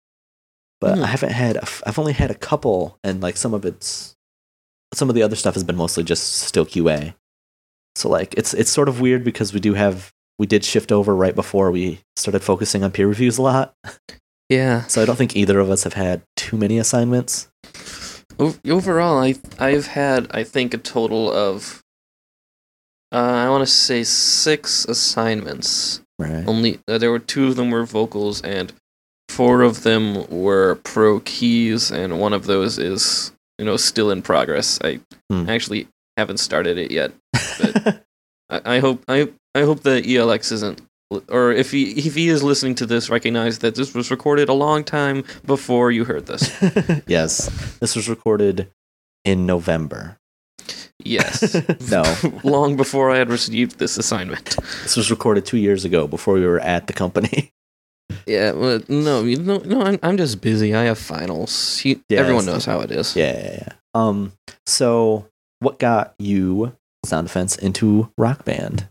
but 0.82 0.98
Hmm. 0.98 1.04
I 1.04 1.08
haven't 1.08 1.32
had. 1.32 1.58
I've 1.86 1.98
only 2.00 2.13
had 2.13 2.32
a 2.32 2.36
couple, 2.36 2.98
and 3.04 3.22
like 3.22 3.38
some 3.38 3.54
of 3.54 3.66
it's 3.66 4.16
some 4.94 5.08
of 5.10 5.16
the 5.16 5.24
other 5.24 5.38
stuff 5.38 5.54
has 5.54 5.63
been 5.63 5.78
mostly 5.78 6.04
just 6.04 6.34
still 6.34 6.66
QA. 6.66 7.16
So 7.95 8.10
like 8.10 8.33
it's 8.36 8.53
it's 8.53 8.71
sort 8.71 8.89
of 8.89 9.00
weird 9.01 9.24
because 9.24 9.53
we 9.53 9.60
do 9.60 9.74
have 9.74 10.12
we 10.39 10.48
did 10.48 10.63
shift 10.65 10.91
over 10.91 11.15
right 11.15 11.36
before 11.36 11.71
we 11.71 12.00
started 12.15 12.41
focusing 12.43 12.83
on 12.83 12.91
peer 12.91 13.07
reviews 13.07 13.38
a 13.38 13.41
lot. 13.41 13.74
yeah. 14.50 14.83
So 14.88 15.01
I 15.01 15.05
don't 15.05 15.15
think 15.17 15.36
either 15.36 15.60
of 15.60 15.69
us 15.69 15.83
have 15.83 15.93
had 15.93 16.21
too 16.36 16.57
many 16.57 16.77
assignments. 16.77 17.50
O- 18.39 18.55
overall, 18.67 19.19
I 19.21 19.36
I've 19.60 19.88
had 19.88 20.27
I 20.31 20.43
think 20.43 20.74
a 20.74 20.77
total 20.77 21.31
of 21.31 21.81
uh, 23.12 23.17
I 23.17 23.50
want 23.50 23.62
to 23.62 23.71
say 23.71 24.03
six 24.03 24.86
assignments. 24.86 26.01
Right. 26.17 26.48
Only 26.48 26.79
uh, 26.88 26.98
there 26.98 27.12
were 27.12 27.19
two 27.19 27.48
of 27.48 27.55
them 27.55 27.71
were 27.71 27.86
vocals, 27.86 28.41
and 28.41 28.71
four 29.29 29.62
of 29.63 29.83
them 29.83 30.25
were 30.29 30.75
pro 30.83 31.19
keys, 31.19 31.91
and 31.91 32.19
one 32.19 32.31
of 32.33 32.45
those 32.45 32.77
is 32.79 33.31
you 33.60 33.65
know 33.65 33.75
still 33.77 34.12
in 34.12 34.21
progress. 34.21 34.79
I 34.83 35.01
Hmm. 35.29 35.50
actually 35.50 35.88
haven't 36.22 36.38
started 36.38 36.78
it 36.78 36.92
yet. 36.92 37.12
I, 38.50 38.62
I 38.75 38.80
hope 38.80 39.04
I 39.08 39.30
I 39.56 39.62
hope 39.63 39.82
that 39.82 40.06
ELX 40.06 40.51
isn't. 40.51 40.82
Or 41.28 41.51
if 41.51 41.72
he 41.72 41.92
if 42.08 42.16
he 42.16 42.30
is 42.30 42.42
listening 42.42 42.75
to 42.75 42.86
this, 42.86 43.10
recognize 43.10 43.60
that 43.60 43.75
this 43.75 43.94
was 43.94 44.10
recorded 44.12 44.48
a 44.50 44.54
long 44.54 44.84
time 44.86 45.24
before 45.46 45.92
you 45.92 46.06
heard 46.06 46.25
this. 46.28 46.44
yes. 47.08 47.50
This 47.80 47.96
was 47.96 48.08
recorded 48.08 48.70
in 49.25 49.46
November. 49.46 50.18
Yes. 51.04 51.56
no, 51.92 52.04
Long 52.44 52.78
before 52.78 53.10
I 53.12 53.18
had 53.18 53.30
received 53.30 53.80
this 53.80 53.98
assignment. 53.98 54.56
this 54.84 54.96
was 54.96 55.10
recorded 55.12 55.46
two 55.46 55.58
years 55.58 55.84
ago 55.84 56.08
before 56.08 56.36
we 56.36 56.46
were 56.46 56.60
at 56.62 56.88
the 56.88 56.94
company. 56.94 57.51
Yeah, 58.28 58.51
well, 58.51 58.82
no, 58.88 59.24
you 59.24 59.38
know, 59.38 59.58
no, 59.66 59.82
I'm, 59.82 59.98
I'm 60.04 60.18
just 60.18 60.42
busy. 60.42 60.75
I 60.75 60.84
have 60.84 61.00
finals. 61.00 61.82
You, 61.84 62.00
Yeah, 62.10 62.20
everyone 62.20 62.46
knows 62.46 62.66
how 62.66 62.82
it 62.82 62.92
is. 62.92 63.16
yeah, 63.16 63.34
yeah, 63.34 63.56
yeah. 63.66 63.74
Um, 63.96 64.34
so 64.68 65.25
what 65.62 65.80
got 65.80 66.13
you 66.20 66.75
Sound 67.06 67.27
Defense 67.27 67.56
into 67.56 68.12
Rock 68.18 68.44
Band? 68.44 68.88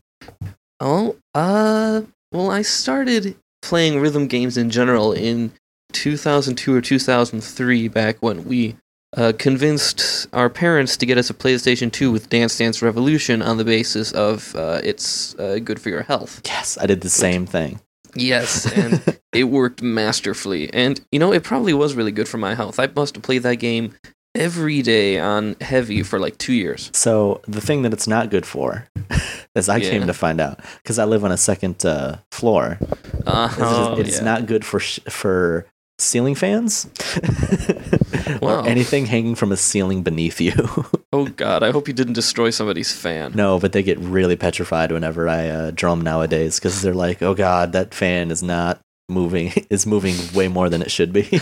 Oh, 0.81 1.17
uh, 1.35 2.03
well, 2.33 2.51
I 2.51 2.63
started 2.63 3.37
playing 3.61 4.01
rhythm 4.01 4.27
games 4.27 4.57
in 4.57 4.71
general 4.71 5.13
in 5.13 5.53
2002 5.93 6.75
or 6.75 6.81
2003, 6.81 7.89
back 7.89 8.17
when 8.21 8.45
we 8.45 8.77
uh, 9.17 9.33
convinced 9.39 10.29
our 10.33 10.49
parents 10.49 10.97
to 10.97 11.07
get 11.07 11.19
us 11.19 11.29
a 11.29 11.35
PlayStation 11.35 11.91
2 11.91 12.11
with 12.11 12.31
Dance 12.31 12.57
Dance 12.57 12.81
Revolution 12.81 13.43
on 13.43 13.57
the 13.57 13.65
basis 13.65 14.13
of 14.13 14.55
uh, 14.55 14.81
it's 14.85 15.35
uh, 15.39 15.59
good 15.63 15.81
for 15.81 15.89
your 15.89 16.03
health. 16.03 16.41
Yes, 16.47 16.79
I 16.81 16.87
did 16.87 17.01
the 17.01 17.11
same 17.11 17.47
thing. 17.47 17.81
Yes, 18.15 18.71
and 18.77 19.19
it 19.33 19.45
worked 19.45 19.83
masterfully. 19.83 20.73
And, 20.73 21.01
you 21.11 21.19
know, 21.19 21.33
it 21.33 21.43
probably 21.43 21.75
was 21.75 21.95
really 21.95 22.13
good 22.13 22.29
for 22.29 22.39
my 22.39 22.55
health. 22.55 22.79
I 22.79 22.89
must 22.95 23.17
have 23.17 23.25
played 23.25 23.43
that 23.43 23.57
game 23.57 23.95
every 24.35 24.83
day 24.83 25.19
on 25.19 25.57
heavy 25.61 26.03
for 26.03 26.19
like 26.19 26.39
two 26.39 26.53
years. 26.53 26.91
So 26.93 27.41
the 27.49 27.61
thing 27.61 27.83
that 27.83 27.93
it's 27.93 28.07
not 28.07 28.31
good 28.31 28.47
for, 28.47 28.87
as 29.57 29.69
I 29.69 29.81
came 29.81 30.07
to 30.07 30.15
find 30.15 30.41
out, 30.41 30.61
because 30.83 30.99
I 30.99 31.05
live 31.05 31.25
on 31.25 31.33
a 31.33 31.37
second 31.37 31.85
uh, 31.85 32.17
floor, 32.33 32.79
Uh, 33.27 33.49
is 33.53 33.99
it- 33.99 34.07
it's 34.07 34.19
yeah. 34.19 34.25
not 34.25 34.47
good 34.47 34.65
for 34.65 34.81
sh- 34.81 35.01
for 35.09 35.67
ceiling 35.99 36.35
fans 36.35 36.89
Wow. 38.41 38.63
or 38.65 38.67
anything 38.67 39.05
hanging 39.05 39.35
from 39.35 39.53
a 39.53 39.57
ceiling 39.57 40.03
beneath 40.03 40.41
you. 40.41 40.55
Oh, 41.13 41.27
God, 41.27 41.65
I 41.65 41.73
hope 41.73 41.89
you 41.89 41.93
didn't 41.93 42.13
destroy 42.15 42.51
somebody's 42.51 42.93
fan. 42.93 43.33
no, 43.35 43.59
but 43.59 43.73
they 43.73 43.83
get 43.83 43.99
really 43.99 44.37
petrified 44.37 44.93
whenever 44.93 45.29
I 45.29 45.49
uh, 45.49 45.71
drum 45.75 46.01
nowadays 46.03 46.61
because 46.61 46.83
they're 46.83 46.95
like, 46.95 47.21
"Oh 47.21 47.35
God, 47.35 47.73
that 47.73 47.93
fan 47.95 48.31
is 48.31 48.45
not 48.45 48.79
moving. 49.09 49.53
is 49.71 49.87
moving 49.87 50.15
way 50.33 50.47
more 50.47 50.69
than 50.71 50.83
it 50.83 50.91
should 50.93 51.13
be." 51.13 51.41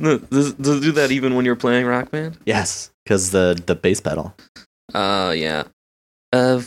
Does, 0.00 0.54
does 0.54 0.78
it 0.78 0.82
do 0.82 0.92
that 0.92 1.12
even 1.12 1.34
when 1.34 1.44
you're 1.44 1.56
playing 1.56 1.86
Rock 1.86 2.10
Band? 2.10 2.38
yes, 2.44 2.90
because 3.04 3.30
the 3.30 3.60
the 3.66 3.74
bass 3.74 4.00
pedal. 4.00 4.34
Uh, 4.92 5.32
yeah. 5.36 5.64
Uh, 6.32 6.60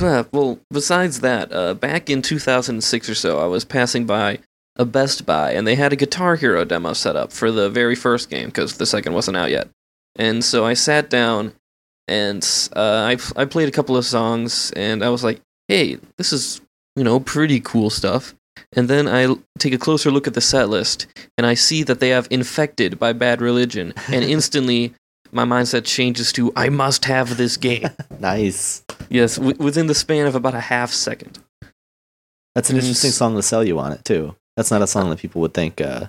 uh, 0.00 0.24
well, 0.32 0.58
besides 0.70 1.20
that, 1.20 1.52
uh, 1.52 1.74
back 1.74 2.08
in 2.08 2.22
2006 2.22 3.08
or 3.10 3.14
so, 3.14 3.38
I 3.38 3.46
was 3.46 3.66
passing 3.66 4.06
by 4.06 4.38
a 4.76 4.86
Best 4.86 5.26
Buy, 5.26 5.52
and 5.52 5.66
they 5.66 5.74
had 5.74 5.92
a 5.92 5.96
Guitar 5.96 6.36
Hero 6.36 6.64
demo 6.64 6.94
set 6.94 7.16
up 7.16 7.32
for 7.32 7.50
the 7.50 7.68
very 7.68 7.94
first 7.94 8.30
game 8.30 8.46
because 8.46 8.78
the 8.78 8.86
second 8.86 9.12
wasn't 9.12 9.36
out 9.36 9.50
yet. 9.50 9.68
And 10.16 10.42
so 10.42 10.64
I 10.64 10.72
sat 10.72 11.10
down, 11.10 11.52
and 12.08 12.42
uh, 12.74 13.14
I 13.14 13.18
I 13.36 13.44
played 13.44 13.68
a 13.68 13.72
couple 13.72 13.96
of 13.96 14.06
songs, 14.06 14.72
and 14.74 15.04
I 15.04 15.10
was 15.10 15.22
like, 15.22 15.40
"Hey, 15.68 15.98
this 16.16 16.32
is 16.32 16.62
you 16.96 17.04
know 17.04 17.20
pretty 17.20 17.60
cool 17.60 17.90
stuff." 17.90 18.34
And 18.72 18.88
then 18.88 19.08
I 19.08 19.34
take 19.58 19.72
a 19.74 19.78
closer 19.78 20.10
look 20.10 20.26
at 20.26 20.34
the 20.34 20.40
set 20.40 20.68
list, 20.68 21.06
and 21.36 21.46
I 21.46 21.54
see 21.54 21.82
that 21.84 22.00
they 22.00 22.10
have 22.10 22.28
"Infected" 22.30 22.98
by 22.98 23.12
Bad 23.12 23.40
Religion, 23.40 23.92
and 24.08 24.24
instantly 24.36 24.94
my 25.32 25.44
mindset 25.44 25.84
changes 25.84 26.32
to 26.34 26.52
"I 26.56 26.68
must 26.68 27.04
have 27.06 27.36
this 27.36 27.56
game." 27.56 27.88
Nice. 28.20 28.84
Yes, 29.08 29.36
w- 29.36 29.56
within 29.58 29.86
the 29.86 29.94
span 29.94 30.26
of 30.26 30.34
about 30.34 30.54
a 30.54 30.60
half 30.60 30.90
second. 30.90 31.38
That's 32.54 32.68
an 32.68 32.76
interesting 32.76 33.12
song 33.12 33.34
to 33.36 33.42
sell 33.42 33.64
you 33.64 33.78
on 33.78 33.92
it 33.92 34.04
too. 34.04 34.36
That's 34.56 34.70
not 34.70 34.82
a 34.82 34.86
song 34.86 35.08
that 35.10 35.18
people 35.20 35.40
would 35.40 35.54
think 35.54 35.80
uh, 35.80 36.08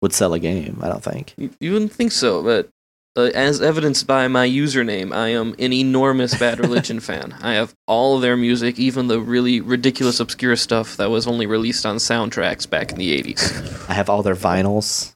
would 0.00 0.14
sell 0.14 0.32
a 0.32 0.38
game. 0.38 0.78
I 0.80 0.88
don't 0.88 1.02
think. 1.02 1.34
You, 1.36 1.50
you 1.60 1.72
wouldn't 1.72 1.92
think 1.92 2.12
so, 2.12 2.42
but 2.42 2.70
uh, 3.16 3.30
as 3.34 3.60
evidenced 3.60 4.06
by 4.06 4.28
my 4.28 4.46
username, 4.48 5.12
I 5.14 5.28
am 5.28 5.54
an 5.58 5.72
enormous 5.72 6.38
Bad 6.38 6.60
Religion 6.64 7.00
fan. 7.00 7.34
I 7.42 7.54
have 7.54 7.74
all 7.86 8.16
of 8.16 8.22
their 8.22 8.36
music, 8.36 8.78
even 8.78 9.08
the 9.08 9.20
really 9.20 9.60
ridiculous, 9.60 10.20
obscure 10.20 10.56
stuff 10.56 10.96
that 10.98 11.10
was 11.10 11.26
only 11.26 11.46
released 11.46 11.84
on 11.86 11.96
soundtracks 11.96 12.68
back 12.68 12.92
in 12.92 12.98
the 12.98 13.20
80s. 13.22 13.88
I 13.88 13.94
have 13.94 14.08
all 14.08 14.22
their 14.22 14.36
vinyls. 14.36 15.14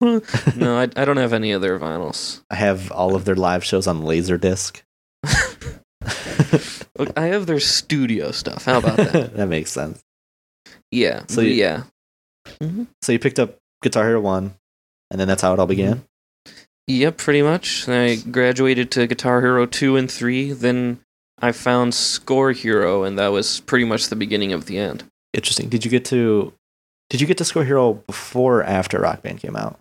no, 0.00 0.78
I, 0.78 0.82
I 0.96 1.04
don't 1.04 1.16
have 1.16 1.32
any 1.32 1.50
of 1.52 1.60
their 1.62 1.78
vinyls. 1.78 2.42
I 2.50 2.54
have 2.54 2.92
all 2.92 3.16
of 3.16 3.24
their 3.24 3.34
live 3.34 3.64
shows 3.64 3.86
on 3.88 4.02
Laserdisc. 4.02 4.82
I 7.16 7.26
have 7.26 7.46
their 7.46 7.60
studio 7.60 8.30
stuff. 8.30 8.64
How 8.64 8.78
about 8.78 8.96
that? 8.96 9.34
that 9.34 9.48
makes 9.48 9.70
sense. 9.72 10.02
Yeah, 10.90 11.24
So 11.28 11.40
you- 11.40 11.50
yeah. 11.54 11.82
So 13.02 13.10
you 13.12 13.18
picked 13.18 13.40
up 13.40 13.56
Guitar 13.82 14.04
Hero 14.06 14.20
1, 14.20 14.54
and 15.10 15.20
then 15.20 15.26
that's 15.26 15.42
how 15.42 15.52
it 15.52 15.58
all 15.58 15.66
began? 15.66 16.04
Yep, 16.88 17.16
pretty 17.16 17.42
much. 17.42 17.88
I 17.88 18.16
graduated 18.16 18.90
to 18.92 19.06
Guitar 19.06 19.40
Hero 19.40 19.66
2 19.66 19.96
and 19.96 20.10
3, 20.10 20.52
then 20.52 21.00
I 21.40 21.52
found 21.52 21.94
Score 21.94 22.52
Hero, 22.52 23.02
and 23.02 23.18
that 23.18 23.28
was 23.28 23.60
pretty 23.60 23.84
much 23.84 24.08
the 24.08 24.16
beginning 24.16 24.52
of 24.52 24.66
the 24.66 24.78
end. 24.78 25.04
Interesting. 25.32 25.68
Did 25.68 25.84
you 25.84 25.90
get 25.90 26.04
to 26.06 26.52
Did 27.10 27.20
you 27.20 27.26
get 27.26 27.38
to 27.38 27.44
Score 27.44 27.64
Hero 27.64 27.94
before 27.94 28.60
or 28.60 28.64
after 28.64 29.00
Rock 29.00 29.22
Band 29.22 29.40
came 29.40 29.56
out? 29.56 29.78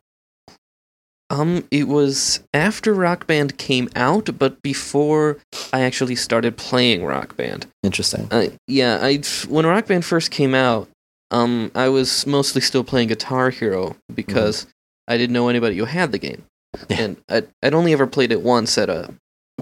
Um, 1.30 1.68
it 1.72 1.88
was 1.88 2.44
after 2.54 2.94
Rock 2.94 3.26
Band 3.26 3.58
came 3.58 3.90
out, 3.96 4.38
but 4.38 4.62
before 4.62 5.38
I 5.74 5.82
actually 5.82 6.16
started 6.16 6.56
playing 6.56 7.04
Rock 7.04 7.36
Band. 7.36 7.66
Interesting. 7.84 8.28
Uh, 8.30 8.50
yeah, 8.68 9.00
I 9.02 9.18
when 9.48 9.66
Rock 9.66 9.88
Band 9.88 10.06
first 10.06 10.30
came 10.30 10.54
out, 10.54 10.88
um, 11.32 11.72
I 11.74 11.90
was 11.90 12.28
mostly 12.28 12.62
still 12.62 12.84
playing 12.84 13.08
Guitar 13.08 13.50
Hero 13.50 13.96
because 14.14 14.68
I 15.08 15.18
didn't 15.18 15.34
know 15.34 15.50
anybody 15.50 15.78
who 15.78 15.86
had 15.86 16.12
the 16.12 16.20
game, 16.20 16.44
Yeah. 16.89 16.98
and 17.01 17.17
I'd, 17.29 17.48
I'd 17.63 17.74
only 17.74 17.94
ever 17.94 18.08
played 18.08 18.32
it 18.32 18.41
once 18.41 18.77
at 18.77 18.89
a 18.89 19.13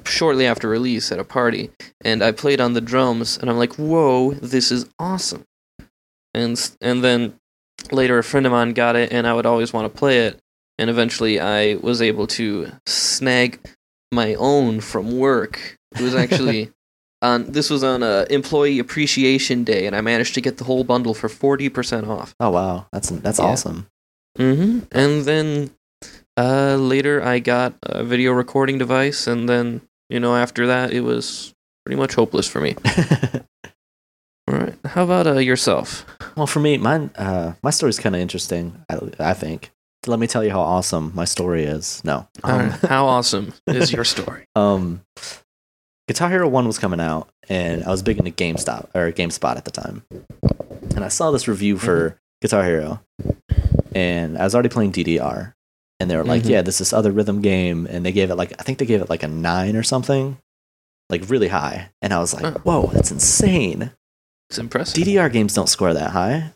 shortly 0.06 0.46
after 0.46 0.68
release 0.68 1.12
at 1.12 1.20
a 1.20 1.24
party, 1.24 1.70
and 2.04 2.24
I 2.24 2.32
played 2.32 2.60
on 2.60 2.74
the 2.74 2.82
drums, 2.82 3.38
and 3.38 3.50
I'm 3.50 3.58
like, 3.58 3.76
whoa, 3.76 4.34
this 4.34 4.72
is 4.72 4.86
awesome, 5.00 5.44
and 6.34 6.60
and 6.82 7.04
then 7.04 7.36
later 7.92 8.18
a 8.18 8.24
friend 8.24 8.46
of 8.46 8.52
mine 8.52 8.74
got 8.74 8.96
it, 8.96 9.12
and 9.12 9.28
I 9.28 9.34
would 9.34 9.46
always 9.46 9.72
want 9.74 9.92
to 9.92 9.98
play 9.98 10.26
it, 10.28 10.40
and 10.78 10.90
eventually 10.90 11.40
I 11.40 11.76
was 11.76 12.02
able 12.02 12.28
to 12.28 12.72
snag 12.88 13.60
my 14.12 14.36
own 14.36 14.80
from 14.80 15.18
work. 15.18 15.78
It 15.96 16.02
was 16.02 16.16
actually 16.16 16.72
on 17.22 17.52
this 17.52 17.70
was 17.70 17.84
on 17.84 18.04
uh, 18.04 18.26
employee 18.30 18.80
appreciation 18.80 19.64
day, 19.64 19.86
and 19.86 19.96
I 19.96 20.02
managed 20.02 20.34
to 20.36 20.42
get 20.42 20.58
the 20.58 20.64
whole 20.66 20.84
bundle 20.84 21.14
for 21.14 21.30
forty 21.30 21.70
percent 21.70 22.08
off. 22.08 22.34
Oh 22.40 22.50
wow, 22.50 22.88
that's 22.92 23.10
that's 23.10 23.40
Yeah. 23.40 23.46
awesome. 23.46 23.88
hmm 24.38 24.80
And 24.92 25.24
then 25.26 25.72
uh, 26.38 26.76
later, 26.80 27.24
I 27.24 27.40
got 27.40 27.76
a 27.84 28.04
video 28.04 28.32
recording 28.32 28.78
device, 28.78 29.28
and 29.28 29.48
then 29.48 29.82
you 30.10 30.20
know 30.20 30.36
after 30.36 30.68
that, 30.68 30.92
it 30.92 31.02
was 31.02 31.54
pretty 31.86 32.00
much 32.00 32.16
hopeless 32.16 32.48
for 32.48 32.62
me. 32.62 32.76
All 34.48 34.58
right, 34.58 34.76
how 34.86 35.04
about 35.04 35.28
uh, 35.28 35.38
yourself? 35.38 36.06
well, 36.36 36.48
for 36.48 36.60
me, 36.60 36.78
mine 36.78 37.12
uh, 37.16 37.54
my 37.62 37.70
story's 37.70 38.00
kind 38.00 38.16
of 38.16 38.22
interesting. 38.22 38.84
I, 38.90 39.00
I 39.20 39.34
think. 39.34 39.72
Let 40.06 40.20
me 40.20 40.28
tell 40.28 40.44
you 40.44 40.52
how 40.52 40.60
awesome 40.60 41.14
my 41.16 41.24
story 41.24 41.64
is. 41.64 42.04
No. 42.04 42.28
Um, 42.44 42.60
right, 42.60 42.72
how 42.82 43.06
awesome 43.16 43.54
is 43.68 43.94
your 43.94 44.04
story? 44.04 44.46
um, 44.56 45.02
Guitar 46.10 46.30
Hero 46.30 46.50
One 46.50 46.68
was 46.68 46.78
coming 46.78 47.00
out, 47.00 47.30
and 47.48 47.84
I 47.86 47.90
was 47.90 48.04
big 48.04 48.18
into 48.18 48.32
GameStop 48.32 48.90
or 48.94 49.12
GameSpot 49.14 49.56
at 49.56 49.64
the 49.64 49.72
time, 49.72 50.04
and 50.96 51.06
I 51.06 51.08
saw 51.08 51.32
this 51.32 51.48
review 51.48 51.78
for 51.78 52.20
Guitar 52.42 52.66
Hero, 52.66 53.00
and 53.96 54.38
I 54.38 54.44
was 54.44 54.54
already 54.54 54.68
playing 54.68 54.92
DDR, 54.92 55.54
and 56.04 56.12
they 56.12 56.18
were 56.18 56.24
like, 56.24 56.44
Mhm. 56.44 56.50
"Yeah, 56.50 56.62
this 56.62 56.76
is 56.76 56.80
this 56.90 56.94
other 56.94 57.12
rhythm 57.12 57.42
game," 57.42 57.88
and 57.90 58.06
they 58.06 58.12
gave 58.12 58.30
it 58.30 58.36
like 58.36 58.54
I 58.60 58.64
think 58.64 58.78
they 58.78 58.86
gave 58.86 59.02
it 59.02 59.10
like 59.10 59.24
a 59.24 59.28
nine 59.28 59.76
or 59.76 59.84
something, 59.84 60.38
like 61.10 61.30
really 61.30 61.48
high, 61.48 61.90
and 62.02 62.14
I 62.14 62.20
was 62.20 62.34
like, 62.34 62.46
Oh. 62.46 62.60
"Whoa, 62.64 62.88
that's 62.94 63.12
insane!" 63.12 63.92
It's 64.50 64.60
impressive. 64.60 64.96
DDR 65.04 65.30
games 65.32 65.54
don't 65.56 65.70
score 65.70 65.94
that 65.94 66.12
high, 66.12 66.52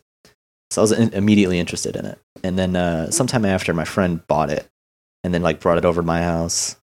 so 0.70 0.80
I 0.80 0.84
was 0.84 0.92
in- 0.92 1.12
immediately 1.14 1.58
interested 1.58 1.96
in 1.96 2.04
it, 2.06 2.18
and 2.44 2.58
then 2.58 2.76
uh, 2.76 3.10
sometime 3.10 3.44
after, 3.44 3.74
my 3.74 3.84
friend 3.84 4.24
bought 4.28 4.50
it, 4.50 4.68
and 5.24 5.34
then 5.34 5.42
like 5.42 5.58
brought 5.60 5.78
it 5.78 5.84
over 5.84 6.00
to 6.02 6.06
my 6.06 6.22
house, 6.22 6.76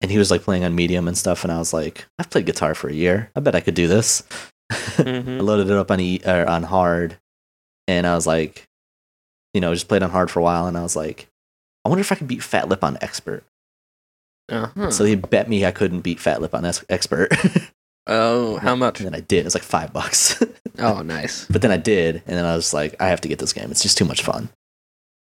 and 0.00 0.10
he 0.10 0.18
was 0.18 0.30
like 0.30 0.42
playing 0.42 0.64
on 0.64 0.74
medium 0.74 1.08
and 1.08 1.18
stuff, 1.18 1.42
and 1.44 1.52
I 1.52 1.58
was 1.58 1.72
like, 1.74 2.06
I've 2.18 2.30
played 2.30 2.46
guitar 2.46 2.74
for 2.74 2.88
a 2.88 2.94
year. 2.94 3.30
I 3.36 3.40
bet 3.40 3.54
I 3.54 3.60
could 3.60 3.74
do 3.74 3.88
this. 3.88 4.22
I 4.70 4.74
Mhm. 5.02 5.42
loaded 5.42 5.68
it 5.70 5.76
up 5.76 5.90
on 5.90 6.00
e- 6.00 6.22
on 6.24 6.62
hard, 6.62 7.18
and 7.88 8.06
I 8.06 8.14
was 8.14 8.26
like, 8.26 8.64
you 9.54 9.60
know, 9.60 9.72
just 9.74 9.88
played 9.88 10.02
on 10.02 10.10
hard 10.10 10.30
for 10.30 10.40
a 10.40 10.42
while, 10.42 10.66
and 10.66 10.76
I 10.78 10.82
was 10.82 10.96
like, 10.96 11.28
I 11.86 11.88
wonder 11.88 12.00
if 12.00 12.10
I 12.10 12.16
could 12.16 12.26
beat 12.28 12.42
Fat 12.42 12.68
Lip 12.68 12.82
on 12.82 12.98
expert. 13.00 13.44
Uh-huh. 14.48 14.90
So 14.90 15.04
he 15.04 15.14
bet 15.14 15.48
me 15.48 15.64
I 15.64 15.70
couldn't 15.70 16.00
beat 16.00 16.20
Fat 16.20 16.40
Lip 16.40 16.54
on 16.54 16.64
expert, 16.88 17.30
oh, 18.06 18.58
how 18.58 18.76
much? 18.76 18.98
then 19.00 19.14
I 19.14 19.20
did. 19.20 19.40
It 19.40 19.44
was 19.44 19.54
like 19.54 19.62
five 19.64 19.92
bucks, 19.92 20.42
Oh, 20.78 21.02
nice. 21.02 21.46
but 21.46 21.62
then 21.62 21.70
I 21.72 21.76
did, 21.76 22.22
and 22.26 22.36
then 22.36 22.44
I 22.44 22.54
was 22.54 22.72
like, 22.74 22.94
I 23.00 23.08
have 23.08 23.20
to 23.22 23.28
get 23.28 23.38
this 23.38 23.52
game. 23.52 23.70
It's 23.70 23.82
just 23.82 23.98
too 23.98 24.04
much 24.04 24.22
fun. 24.22 24.48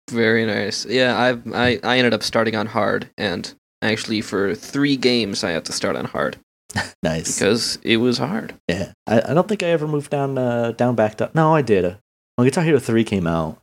Very 0.09 0.45
nice. 0.45 0.85
Yeah, 0.85 1.15
I 1.17 1.29
I 1.55 1.79
I 1.83 1.97
ended 1.97 2.13
up 2.13 2.23
starting 2.23 2.55
on 2.55 2.65
hard, 2.67 3.09
and 3.17 3.53
actually 3.81 4.21
for 4.21 4.55
three 4.55 4.97
games 4.97 5.43
I 5.43 5.51
had 5.51 5.65
to 5.65 5.71
start 5.73 5.95
on 5.95 6.05
hard 6.05 6.37
Nice. 7.03 7.35
because 7.37 7.77
it 7.83 7.97
was 7.97 8.17
hard. 8.17 8.55
Yeah, 8.67 8.93
I, 9.07 9.21
I 9.29 9.33
don't 9.33 9.47
think 9.47 9.61
I 9.63 9.67
ever 9.67 9.87
moved 9.87 10.09
down, 10.11 10.37
uh, 10.37 10.71
down 10.71 10.95
back 10.95 11.17
down. 11.17 11.29
No, 11.35 11.53
I 11.55 11.61
did. 11.61 11.97
When 12.35 12.47
Guitar 12.47 12.63
Hero 12.63 12.79
Three 12.79 13.03
came 13.03 13.27
out, 13.27 13.59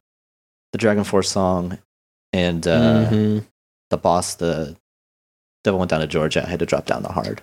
the 0.73 0.79
Dragon 0.79 1.05
Force 1.05 1.31
song 1.31 1.79
and 2.39 2.67
uh, 2.67 3.09
Mhm. 3.11 3.45
the 3.91 3.97
boss, 3.99 4.35
the 4.37 4.77
I 5.67 5.71
went 5.71 5.91
down 5.91 6.01
to 6.01 6.07
Georgia, 6.07 6.43
I 6.47 6.49
had 6.49 6.61
to 6.61 6.67
drop 6.67 6.87
down 6.87 7.03
to 7.03 7.09
hard. 7.13 7.43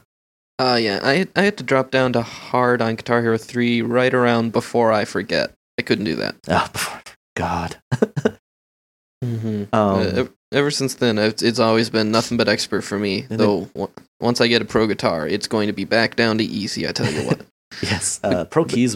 Uh, 0.58 0.80
yeah, 0.82 1.00
I 1.04 1.14
had, 1.16 1.30
I 1.36 1.42
had 1.44 1.58
to 1.58 1.64
drop 1.64 1.92
down 1.92 2.14
to 2.14 2.22
hard 2.24 2.82
on 2.82 2.96
Guitar 2.96 3.22
Hero 3.22 3.38
3 3.38 3.82
right 3.84 4.14
around 4.14 4.52
before 4.52 4.92
I 4.92 5.06
forget. 5.06 5.52
I 5.78 5.84
couldn't 5.84 6.06
do 6.06 6.16
that. 6.16 6.36
Oh, 6.48 6.68
before, 6.74 7.02
God. 7.36 7.78
Mm-hmm. 9.24 9.74
Um, 9.74 10.02
ever, 10.02 10.30
ever 10.52 10.72
since 10.72 10.96
then, 10.96 11.18
it's, 11.18 11.42
it's 11.42 11.58
always 11.60 11.90
been 11.90 12.12
nothing 12.12 12.38
but 12.38 12.48
expert 12.48 12.82
for 12.82 13.00
me. 13.00 13.26
And 13.30 13.40
Though 13.40 13.62
w- 13.74 13.92
once 14.20 14.40
I 14.42 14.48
get 14.48 14.62
a 14.62 14.66
pro 14.66 14.88
guitar, 14.88 15.28
it's 15.28 15.48
going 15.48 15.68
to 15.68 15.74
be 15.74 15.86
back 15.86 16.16
down 16.16 16.38
to 16.38 16.44
easy. 16.44 16.88
I 16.88 16.92
tell 16.92 17.12
you 17.12 17.26
what. 17.26 17.42
yes, 17.82 18.20
uh, 18.24 18.46
Pro 18.46 18.66
Keys 18.66 18.94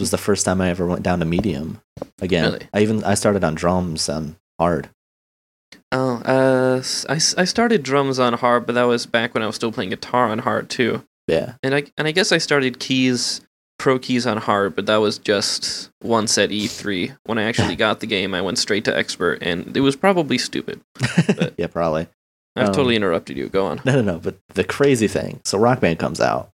oh, 5.92 6.22
uh, 6.24 6.76
s- 6.78 7.06
I, 7.08 7.16
s- 7.16 7.34
I 7.36 7.44
started 7.44 7.82
drums 7.82 8.18
on 8.18 8.34
hard, 8.34 8.66
but 8.66 8.74
that 8.74 8.84
was 8.84 9.06
back 9.06 9.34
when 9.34 9.42
I 9.42 9.46
was 9.46 9.56
still 9.56 9.72
playing 9.72 9.90
guitar 9.90 10.26
on 10.26 10.40
hard 10.40 10.68
too. 10.70 11.04
Yeah, 11.28 11.54
And 11.62 11.74
I 11.74 11.84
and 11.96 12.08
I 12.08 12.12
guess 12.12 12.32
I 12.32 12.38
started 12.38 12.80
keys, 12.80 13.40
pro 13.78 13.98
keys 14.00 14.26
on 14.26 14.36
hard, 14.38 14.74
but 14.74 14.86
that 14.86 14.96
was 14.96 15.18
just 15.18 15.90
once 16.02 16.36
at 16.38 16.50
E3. 16.50 17.16
When 17.24 17.38
I 17.38 17.44
actually 17.44 17.76
got 17.86 18.00
the 18.00 18.06
game, 18.06 18.34
I 18.34 18.42
went 18.42 18.58
straight 18.58 18.84
to 18.86 18.96
expert, 18.96 19.38
and 19.42 19.76
it 19.76 19.80
was 19.80 19.94
probably 19.96 20.38
stupid. 20.38 20.80
yeah, 21.56 21.68
probably. 21.68 22.08
I've 22.56 22.68
Um, 22.68 22.74
totally 22.74 22.96
interrupted 22.96 23.36
you. 23.36 23.48
Go 23.48 23.66
on. 23.66 23.80
No, 23.84 23.92
no, 23.94 24.02
no. 24.02 24.18
But 24.18 24.38
the 24.54 24.64
crazy 24.64 25.06
thing, 25.06 25.40
so 25.44 25.56
Rock 25.56 25.78
Band 25.80 26.00
comes 26.00 26.20
out, 26.20 26.50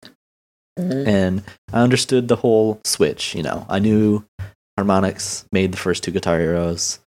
and 0.77 1.45
I 1.73 1.81
understood 1.83 2.27
the 2.27 2.37
whole 2.37 2.81
switch. 2.85 3.35
You 3.35 3.45
know, 3.45 3.65
I 3.69 3.79
knew 3.79 4.25
Harmonix 4.79 5.45
made 5.53 5.73
the 5.73 5.77
first 5.79 6.03
two 6.03 6.11
Guitar 6.11 6.39
Heroes. 6.41 6.99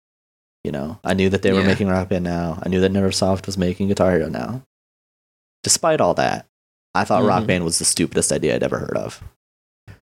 You 0.67 0.73
know, 0.73 0.99
I 1.05 1.15
knew 1.15 1.29
that 1.31 1.43
they 1.43 1.53
were 1.53 1.61
Yeah. 1.61 1.67
making 1.69 1.87
Rock 1.87 2.09
Band 2.09 2.25
now. 2.25 2.59
I 2.61 2.69
knew 2.69 2.81
that 2.81 2.91
Neversoft 2.93 3.47
was 3.47 3.57
making 3.57 3.87
Guitar 3.87 4.11
Hero 4.11 4.29
now. 4.29 4.63
Despite 5.63 6.01
all 6.01 6.13
that, 6.15 6.47
I 6.93 7.05
thought 7.05 7.23
Rock 7.23 7.45
Mhm. 7.45 7.47
Band 7.47 7.65
was 7.65 7.79
the 7.79 7.85
stupidest 7.85 8.33
idea 8.33 8.57
I'd 8.57 8.65
ever 8.65 8.81
heard 8.81 8.97
of. 8.97 9.23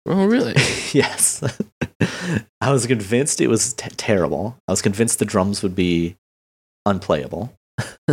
Oh, 0.07 0.25
really? 0.27 0.55
yes. 0.93 1.41
I 2.61 2.73
was 2.73 2.87
convinced 2.89 3.41
it 3.41 3.47
was 3.47 3.75
t- 3.75 3.91
terrible. 3.97 4.57
I 4.67 4.73
was 4.73 4.83
convinced 4.83 5.21
the 5.21 5.25
drums 5.25 5.63
would 5.63 5.77
be 5.77 6.17
unplayable. 6.85 7.55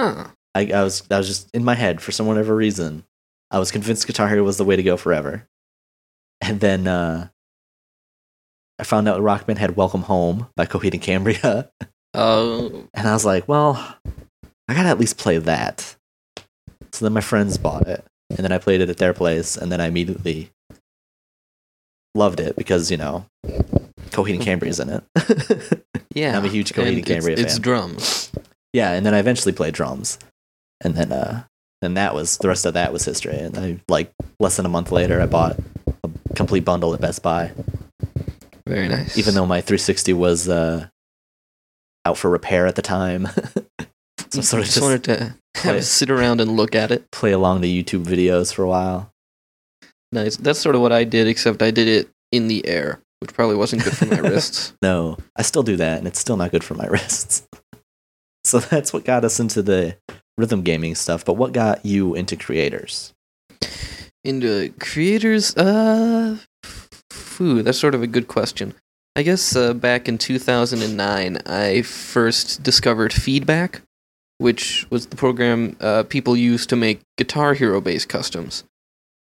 Huh. 0.00 0.28
I, 0.54 0.72
I 0.72 0.82
was 0.82 1.02
I 1.10 1.18
was 1.18 1.28
just 1.28 1.48
in 1.54 1.62
my 1.64 1.74
head 1.76 2.00
for 2.00 2.10
some 2.12 2.26
whatever 2.26 2.56
reason. 2.56 3.04
I 3.52 3.58
was 3.60 3.70
convinced 3.70 4.06
Guitar 4.06 4.28
Hero 4.28 4.42
was 4.42 4.56
the 4.56 4.64
way 4.64 4.74
to 4.74 4.82
go 4.82 4.96
forever. 4.96 5.46
And 6.40 6.58
then 6.60 6.88
uh, 6.88 7.28
I 8.82 8.84
found 8.84 9.08
out 9.08 9.22
Rock 9.22 9.46
Band 9.46 9.60
had 9.60 9.76
Welcome 9.76 10.02
Home 10.02 10.48
by 10.56 10.66
Coheed 10.66 10.92
and 10.92 11.00
Cambria. 11.00 11.70
Oh, 12.14 12.88
And 12.94 13.06
I 13.06 13.12
was 13.12 13.24
like, 13.24 13.46
well, 13.46 13.96
I 14.68 14.74
gotta 14.74 14.88
at 14.88 14.98
least 14.98 15.18
play 15.18 15.38
that. 15.38 15.94
So 16.90 17.04
then 17.06 17.12
my 17.12 17.20
friends 17.20 17.56
bought 17.58 17.86
it. 17.86 18.04
And 18.28 18.38
then 18.38 18.50
I 18.50 18.58
played 18.58 18.80
it 18.80 18.90
at 18.90 18.96
their 18.96 19.14
place. 19.14 19.56
And 19.56 19.70
then 19.70 19.80
I 19.80 19.86
immediately 19.86 20.50
loved 22.16 22.40
it 22.40 22.56
because, 22.56 22.90
you 22.90 22.96
know, 22.96 23.24
Coheed 24.10 24.34
and 24.34 24.42
Cambria's 24.42 24.80
in 24.80 24.88
it. 24.90 25.84
yeah. 26.14 26.36
I'm 26.36 26.44
a 26.44 26.48
huge 26.48 26.72
Coheed 26.72 26.88
and 26.88 26.98
it's- 26.98 27.06
Cambria 27.06 27.36
It's 27.38 27.52
fan. 27.54 27.62
drums. 27.62 28.32
yeah. 28.72 28.90
And 28.94 29.06
then 29.06 29.14
I 29.14 29.20
eventually 29.20 29.52
played 29.52 29.74
drums. 29.74 30.18
And 30.82 30.96
then, 30.96 31.12
uh, 31.12 31.44
and 31.82 31.96
that 31.96 32.16
was 32.16 32.36
the 32.38 32.48
rest 32.48 32.66
of 32.66 32.74
that 32.74 32.92
was 32.92 33.04
history. 33.04 33.38
And 33.38 33.56
I, 33.56 33.80
like, 33.88 34.12
less 34.40 34.56
than 34.56 34.66
a 34.66 34.68
month 34.68 34.90
later, 34.90 35.20
I 35.20 35.26
bought 35.26 35.56
a 36.02 36.34
complete 36.34 36.64
bundle 36.64 36.92
at 36.94 37.00
Best 37.00 37.22
Buy. 37.22 37.52
Very 38.72 38.88
nice. 38.88 39.16
even 39.18 39.34
though 39.34 39.46
my 39.46 39.60
360 39.60 40.12
was 40.14 40.48
uh, 40.48 40.88
out 42.04 42.18
for 42.18 42.30
repair 42.30 42.66
at 42.66 42.74
the 42.74 42.82
time. 42.82 43.26
so 44.30 44.38
I 44.38 44.40
sort 44.40 44.60
of 44.60 44.64
just, 44.66 44.74
just 44.74 44.80
wanted 44.80 45.04
to 45.04 45.34
play- 45.54 45.80
sit 45.82 46.10
around 46.10 46.40
and 46.40 46.56
look 46.56 46.74
at 46.74 46.90
it. 46.90 47.10
play 47.10 47.32
along 47.32 47.60
the 47.60 47.82
YouTube 47.82 48.04
videos 48.04 48.52
for 48.52 48.62
a 48.64 48.68
while. 48.68 49.12
Nice. 50.10 50.36
That's 50.36 50.58
sort 50.58 50.74
of 50.74 50.82
what 50.82 50.92
I 50.92 51.04
did, 51.04 51.26
except 51.26 51.62
I 51.62 51.70
did 51.70 51.88
it 51.88 52.10
in 52.32 52.48
the 52.48 52.66
air, 52.66 53.00
which 53.20 53.32
probably 53.32 53.56
wasn't 53.56 53.84
good 53.84 53.96
for 53.96 54.06
my 54.06 54.18
wrists. 54.28 54.74
No, 54.82 55.16
I 55.36 55.42
still 55.42 55.62
do 55.62 55.76
that, 55.76 55.98
and 55.98 56.06
it's 56.06 56.18
still 56.18 56.36
not 56.36 56.50
good 56.50 56.64
for 56.64 56.74
my 56.74 56.86
wrists. 56.86 57.46
so 58.44 58.58
that's 58.58 58.92
what 58.92 59.04
got 59.04 59.24
us 59.24 59.40
into 59.40 59.62
the 59.62 59.96
rhythm 60.36 60.62
gaming 60.62 60.94
stuff. 60.94 61.24
But 61.24 61.34
what 61.34 61.52
got 61.52 61.84
you 61.86 62.14
into 62.14 62.36
creators? 62.36 63.14
Into 64.24 64.72
creators, 64.78 65.56
uh, 65.56 66.36
food. 67.42 67.64
That's 67.64 67.78
sort 67.78 67.94
of 67.94 68.02
a 68.02 68.06
good 68.06 68.28
question. 68.28 68.74
I 69.16 69.22
guess 69.22 69.56
uh, 69.56 69.74
back 69.74 70.08
in 70.08 70.16
2009, 70.16 71.38
I 71.44 71.82
first 71.82 72.62
discovered 72.62 73.12
Feedback, 73.12 73.82
which 74.38 74.86
was 74.90 75.06
the 75.06 75.16
program 75.16 75.76
uh, 75.80 76.04
people 76.04 76.36
used 76.36 76.68
to 76.70 76.76
make 76.76 77.00
Guitar 77.18 77.54
Hero 77.54 77.80
based 77.80 78.08
customs. 78.08 78.64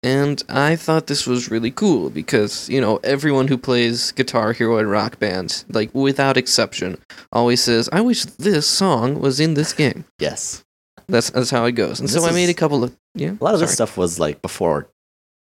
And 0.02 0.42
I 0.48 0.76
thought 0.76 1.06
this 1.06 1.26
was 1.26 1.50
really 1.50 1.70
cool 1.70 2.10
because, 2.10 2.68
you 2.68 2.80
know, 2.80 2.96
everyone 3.04 3.48
who 3.48 3.56
plays 3.58 4.12
Guitar 4.12 4.52
Hero 4.52 4.78
and 4.78 4.90
Rock 4.90 5.18
Band, 5.18 5.64
like 5.68 5.94
without 5.94 6.36
exception, 6.36 6.98
always 7.32 7.62
says, 7.62 7.88
I 7.92 8.00
wish 8.00 8.24
this 8.24 8.66
song 8.66 9.20
was 9.20 9.40
in 9.40 9.54
this 9.54 9.72
game. 9.74 10.04
Yes, 10.18 10.64
That's, 11.06 11.30
that's 11.30 11.50
how 11.50 11.64
it 11.66 11.72
goes. 11.72 12.00
And 12.00 12.08
This 12.08 12.16
so 12.16 12.28
I 12.28 12.32
made 12.32 12.48
a 12.50 12.54
couple 12.54 12.82
of. 12.82 12.96
Yeah. 13.14 13.34
a 13.40 13.44
lot 13.44 13.54
of 13.54 13.60
this 13.60 13.72
stuff 13.72 13.96
was 13.96 14.18
like 14.18 14.40
before, 14.42 14.88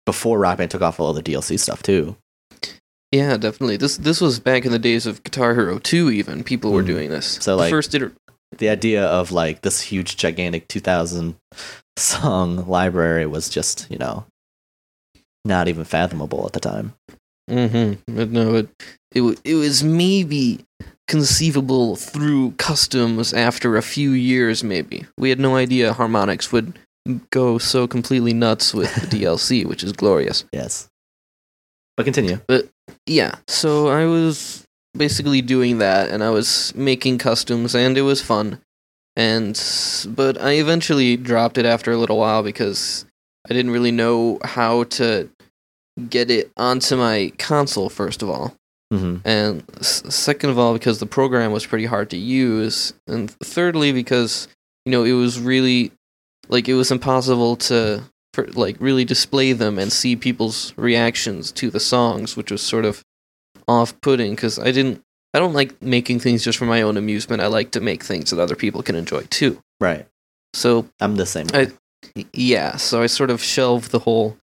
before 0.05 0.37
Rock 0.39 0.57
Band 0.57 0.71
took 0.71 0.81
off 0.81 0.99
all 0.99 1.13
the 1.13 1.23
DLC 1.23 1.59
stuff 1.59 1.81
too. 1.81 2.15
Yeah, 3.11 3.37
definitely. 3.37 3.77
This 3.77 3.97
this 3.97 4.19
was 4.19 4.39
back 4.39 4.65
in 4.65 4.71
the 4.71 4.79
days 4.79 5.05
of 5.05 5.23
Guitar 5.23 5.53
Hero 5.53 5.79
2 5.79 6.11
even. 6.11 6.43
People 6.43 6.71
were 6.71 6.83
Mhm. 6.83 6.87
doing 6.87 7.09
this. 7.09 7.37
So, 7.41 7.51
The 7.51 7.57
like- 7.63 7.69
first 7.69 7.93
iter- 7.95 8.13
The 8.57 8.69
idea 8.69 9.05
of 9.05 9.31
like 9.31 9.61
this 9.61 9.81
huge, 9.81 10.15
gigantic 10.17 10.67
2000 10.67 11.35
song 11.97 12.67
library 12.67 13.25
was 13.25 13.49
just 13.49 13.87
you 13.89 13.97
know 13.97 14.25
not 15.45 15.67
even 15.67 15.83
fathomable 15.83 16.45
at 16.45 16.53
the 16.53 16.59
time. 16.59 16.93
But 17.47 18.29
no, 18.31 18.55
it, 18.55 18.69
it 19.13 19.39
it 19.43 19.55
was 19.55 19.83
maybe 19.83 20.65
conceivable 21.07 21.95
through 21.95 22.51
customs 22.57 23.33
after 23.33 23.77
a 23.77 23.81
few 23.81 24.11
years 24.11 24.63
maybe. 24.63 25.05
We 25.17 25.29
had 25.29 25.39
no 25.39 25.55
idea 25.55 25.93
Harmonix 25.93 26.51
would 26.51 26.77
go 27.31 27.57
so 27.57 27.87
completely 27.87 28.33
nuts 28.33 28.73
with 28.73 28.93
the 28.95 29.07
DLC, 29.17 29.65
which 29.65 29.83
is 29.83 29.93
glorious. 29.93 30.43
Yes. 30.51 30.89
But 31.95 32.03
continue. 32.03 32.39
Yeah, 33.07 33.35
so 33.47 33.87
I 33.87 34.05
was 34.05 34.65
basically 34.93 35.41
doing 35.41 35.77
that 35.77 36.09
and 36.09 36.23
I 36.23 36.29
was 36.29 36.75
making 36.75 37.17
customs 37.19 37.73
and 37.73 37.97
it 37.97 38.01
was 38.01 38.21
fun. 38.21 38.59
And 39.15 39.59
but 40.09 40.39
I 40.39 40.53
eventually 40.53 41.17
dropped 41.17 41.57
it 41.57 41.65
after 41.65 41.91
a 41.91 41.97
little 41.97 42.17
while 42.17 42.43
because 42.43 43.05
I 43.49 43.53
didn't 43.53 43.71
really 43.71 43.91
know 43.91 44.39
how 44.43 44.83
to 44.83 45.29
get 46.09 46.29
it 46.29 46.51
onto 46.57 46.95
my 46.95 47.31
console 47.39 47.89
first 47.89 48.21
of 48.21 48.29
all. 48.29 48.53
hmm 48.91 49.17
And 49.25 49.63
second 49.81 50.49
of 50.51 50.59
all 50.59 50.73
because 50.73 50.99
the 50.99 51.05
program 51.07 51.51
was 51.51 51.65
pretty 51.65 51.85
hard 51.85 52.09
to 52.11 52.17
use 52.17 52.93
and 53.07 53.31
thirdly 53.43 53.91
because 53.91 54.47
you 54.85 54.91
know 54.91 55.03
it 55.03 55.13
was 55.13 55.39
really 55.39 55.91
like 56.49 56.69
it 56.69 56.75
was 56.75 56.91
impossible 56.91 57.55
to 57.55 58.03
for, 58.37 58.45
like 58.53 58.75
really 58.79 59.03
display 59.03 59.51
them 59.51 59.79
and 59.79 59.91
see 59.91 60.15
people's 60.15 60.71
reactions 60.77 61.51
to 61.53 61.71
the 61.71 61.79
songs 61.79 62.37
which 62.37 62.51
was 62.51 62.61
sort 62.61 62.85
of 62.85 63.03
off-putting 63.67 64.35
cuz 64.35 64.59
I 64.59 64.71
didn't 64.71 65.01
I 65.33 65.39
don't 65.39 65.53
like 65.53 65.81
making 65.81 66.19
things 66.19 66.43
just 66.43 66.57
for 66.57 66.65
my 66.65 66.81
own 66.81 66.97
amusement. 66.97 67.41
I 67.41 67.47
like 67.47 67.71
to 67.71 67.81
make 67.81 68.03
things 68.03 68.29
that 68.29 68.39
other 68.39 68.55
people 68.55 68.81
can 68.83 68.95
enjoy 68.95 69.23
too. 69.29 69.59
Right. 69.79 70.05
So 70.53 70.87
I'm 70.99 71.15
the 71.15 71.25
same. 71.25 71.47
I- 71.53 71.71
yeah, 72.31 72.77
so 72.77 73.01
I 73.01 73.07
sort 73.07 73.29
of 73.29 73.41
shelved 73.43 73.91
the 73.91 73.99
whole 73.99 74.37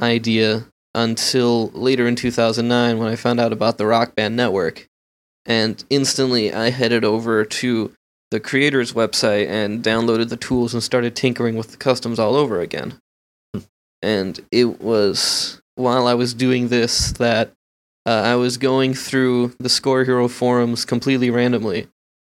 idea 0.00 0.66
until 0.94 1.68
later 1.68 2.06
in 2.08 2.16
2009 2.16 2.98
when 2.98 3.08
I 3.08 3.16
found 3.16 3.38
out 3.38 3.52
about 3.52 3.78
the 3.78 3.86
Rock 3.86 4.14
Band 4.14 4.34
Network. 4.34 4.86
And 5.44 5.84
instantly 5.90 6.52
I 6.52 6.70
headed 6.70 7.04
over 7.04 7.44
to 7.44 7.92
the 8.30 8.40
creator's 8.40 8.92
website 8.92 9.46
and 9.48 9.84
downloaded 9.84 10.28
the 10.30 10.36
tools 10.36 10.74
and 10.74 10.82
started 10.82 11.14
tinkering 11.14 11.56
with 11.56 11.70
the 11.70 11.76
customs 11.76 12.18
all 12.18 12.34
over 12.34 12.60
again. 12.60 12.98
And 14.02 14.38
it 14.50 14.80
was 14.80 15.60
while 15.74 16.06
I 16.06 16.14
was 16.14 16.34
doing 16.34 16.68
this 16.68 17.12
that 17.12 17.52
uh, 18.06 18.10
I 18.10 18.36
was 18.36 18.56
going 18.56 18.94
through 18.94 19.54
the 19.58 19.68
Score 19.68 20.04
Hero 20.04 20.28
forums 20.28 20.84
completely 20.84 21.30
randomly. 21.30 21.88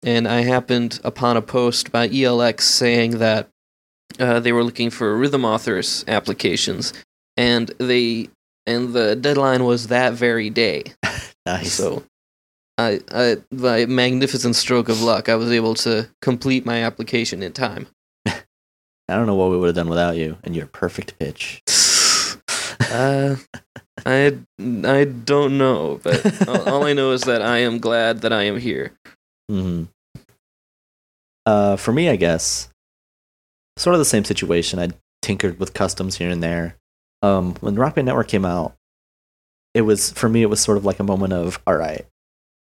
And 0.04 0.28
I 0.28 0.42
happened 0.42 1.00
upon 1.04 1.38
a 1.38 1.42
post 1.42 1.92
by 1.92 2.08
ELX 2.08 2.62
saying 2.62 3.18
that 3.18 3.50
uh, 4.20 4.40
they 4.40 4.52
were 4.52 4.64
looking 4.64 4.90
for 4.90 5.18
rhythm 5.18 5.44
authors 5.44 6.06
applications, 6.08 6.94
and 7.36 7.70
they 7.78 8.30
and 8.66 8.94
the 8.94 9.16
deadline 9.16 9.64
was 9.64 9.88
that 9.88 10.14
very 10.14 10.50
day. 10.50 10.84
nice. 11.46 11.74
So, 11.74 12.04
I, 12.78 13.02
I 13.12 13.38
by 13.52 13.86
magnificent 13.86 14.56
stroke 14.56 14.90
of 14.90 15.02
luck, 15.02 15.30
I 15.30 15.36
was 15.36 15.52
able 15.52 15.74
to 15.76 16.08
complete 16.22 16.66
my 16.66 16.84
application 16.84 17.44
in 17.44 17.54
time. 17.54 17.88
I 19.10 19.16
don't 19.16 19.26
know 19.28 19.36
what 19.36 19.50
we 19.52 19.58
would 19.58 19.68
have 19.68 19.76
done 19.76 19.90
without 19.90 20.18
you 20.18 20.38
and 20.44 20.56
your 20.56 20.68
perfect 20.68 21.18
pitch. 21.20 21.62
Uh, 22.90 23.36
I 24.06 24.38
I 24.60 25.04
don't 25.04 25.58
know, 25.58 26.00
but 26.04 26.48
all, 26.48 26.70
all 26.70 26.84
I 26.86 26.94
know 26.94 27.12
is 27.12 27.24
that 27.24 27.42
I 27.42 27.58
am 27.58 27.80
glad 27.80 28.22
that 28.22 28.32
I 28.32 28.44
am 28.44 28.60
here. 28.60 28.94
hmm 29.50 29.86
Uh, 31.46 31.76
for 31.76 31.92
me, 31.92 32.08
I 32.08 32.16
guess 32.16 32.70
sort 33.78 33.94
of 33.96 34.00
the 34.00 34.06
same 34.06 34.24
situation. 34.24 34.80
I 34.80 34.90
tinkered 35.22 35.60
with 35.60 35.74
customs 35.74 36.18
here 36.18 36.30
and 36.30 36.42
there. 36.42 36.76
Um, 37.24 37.56
when 37.60 37.76
Rock 37.76 37.96
Band 37.96 38.06
Network 38.06 38.28
came 38.30 38.46
out, 38.46 38.76
it 39.74 39.82
was 39.82 40.12
for 40.12 40.30
me. 40.30 40.44
It 40.44 40.50
was 40.50 40.62
sort 40.62 40.78
of 40.78 40.86
like 40.86 41.00
a 41.00 41.04
moment 41.04 41.34
of, 41.34 41.60
all 41.68 41.76
right, 41.76 42.06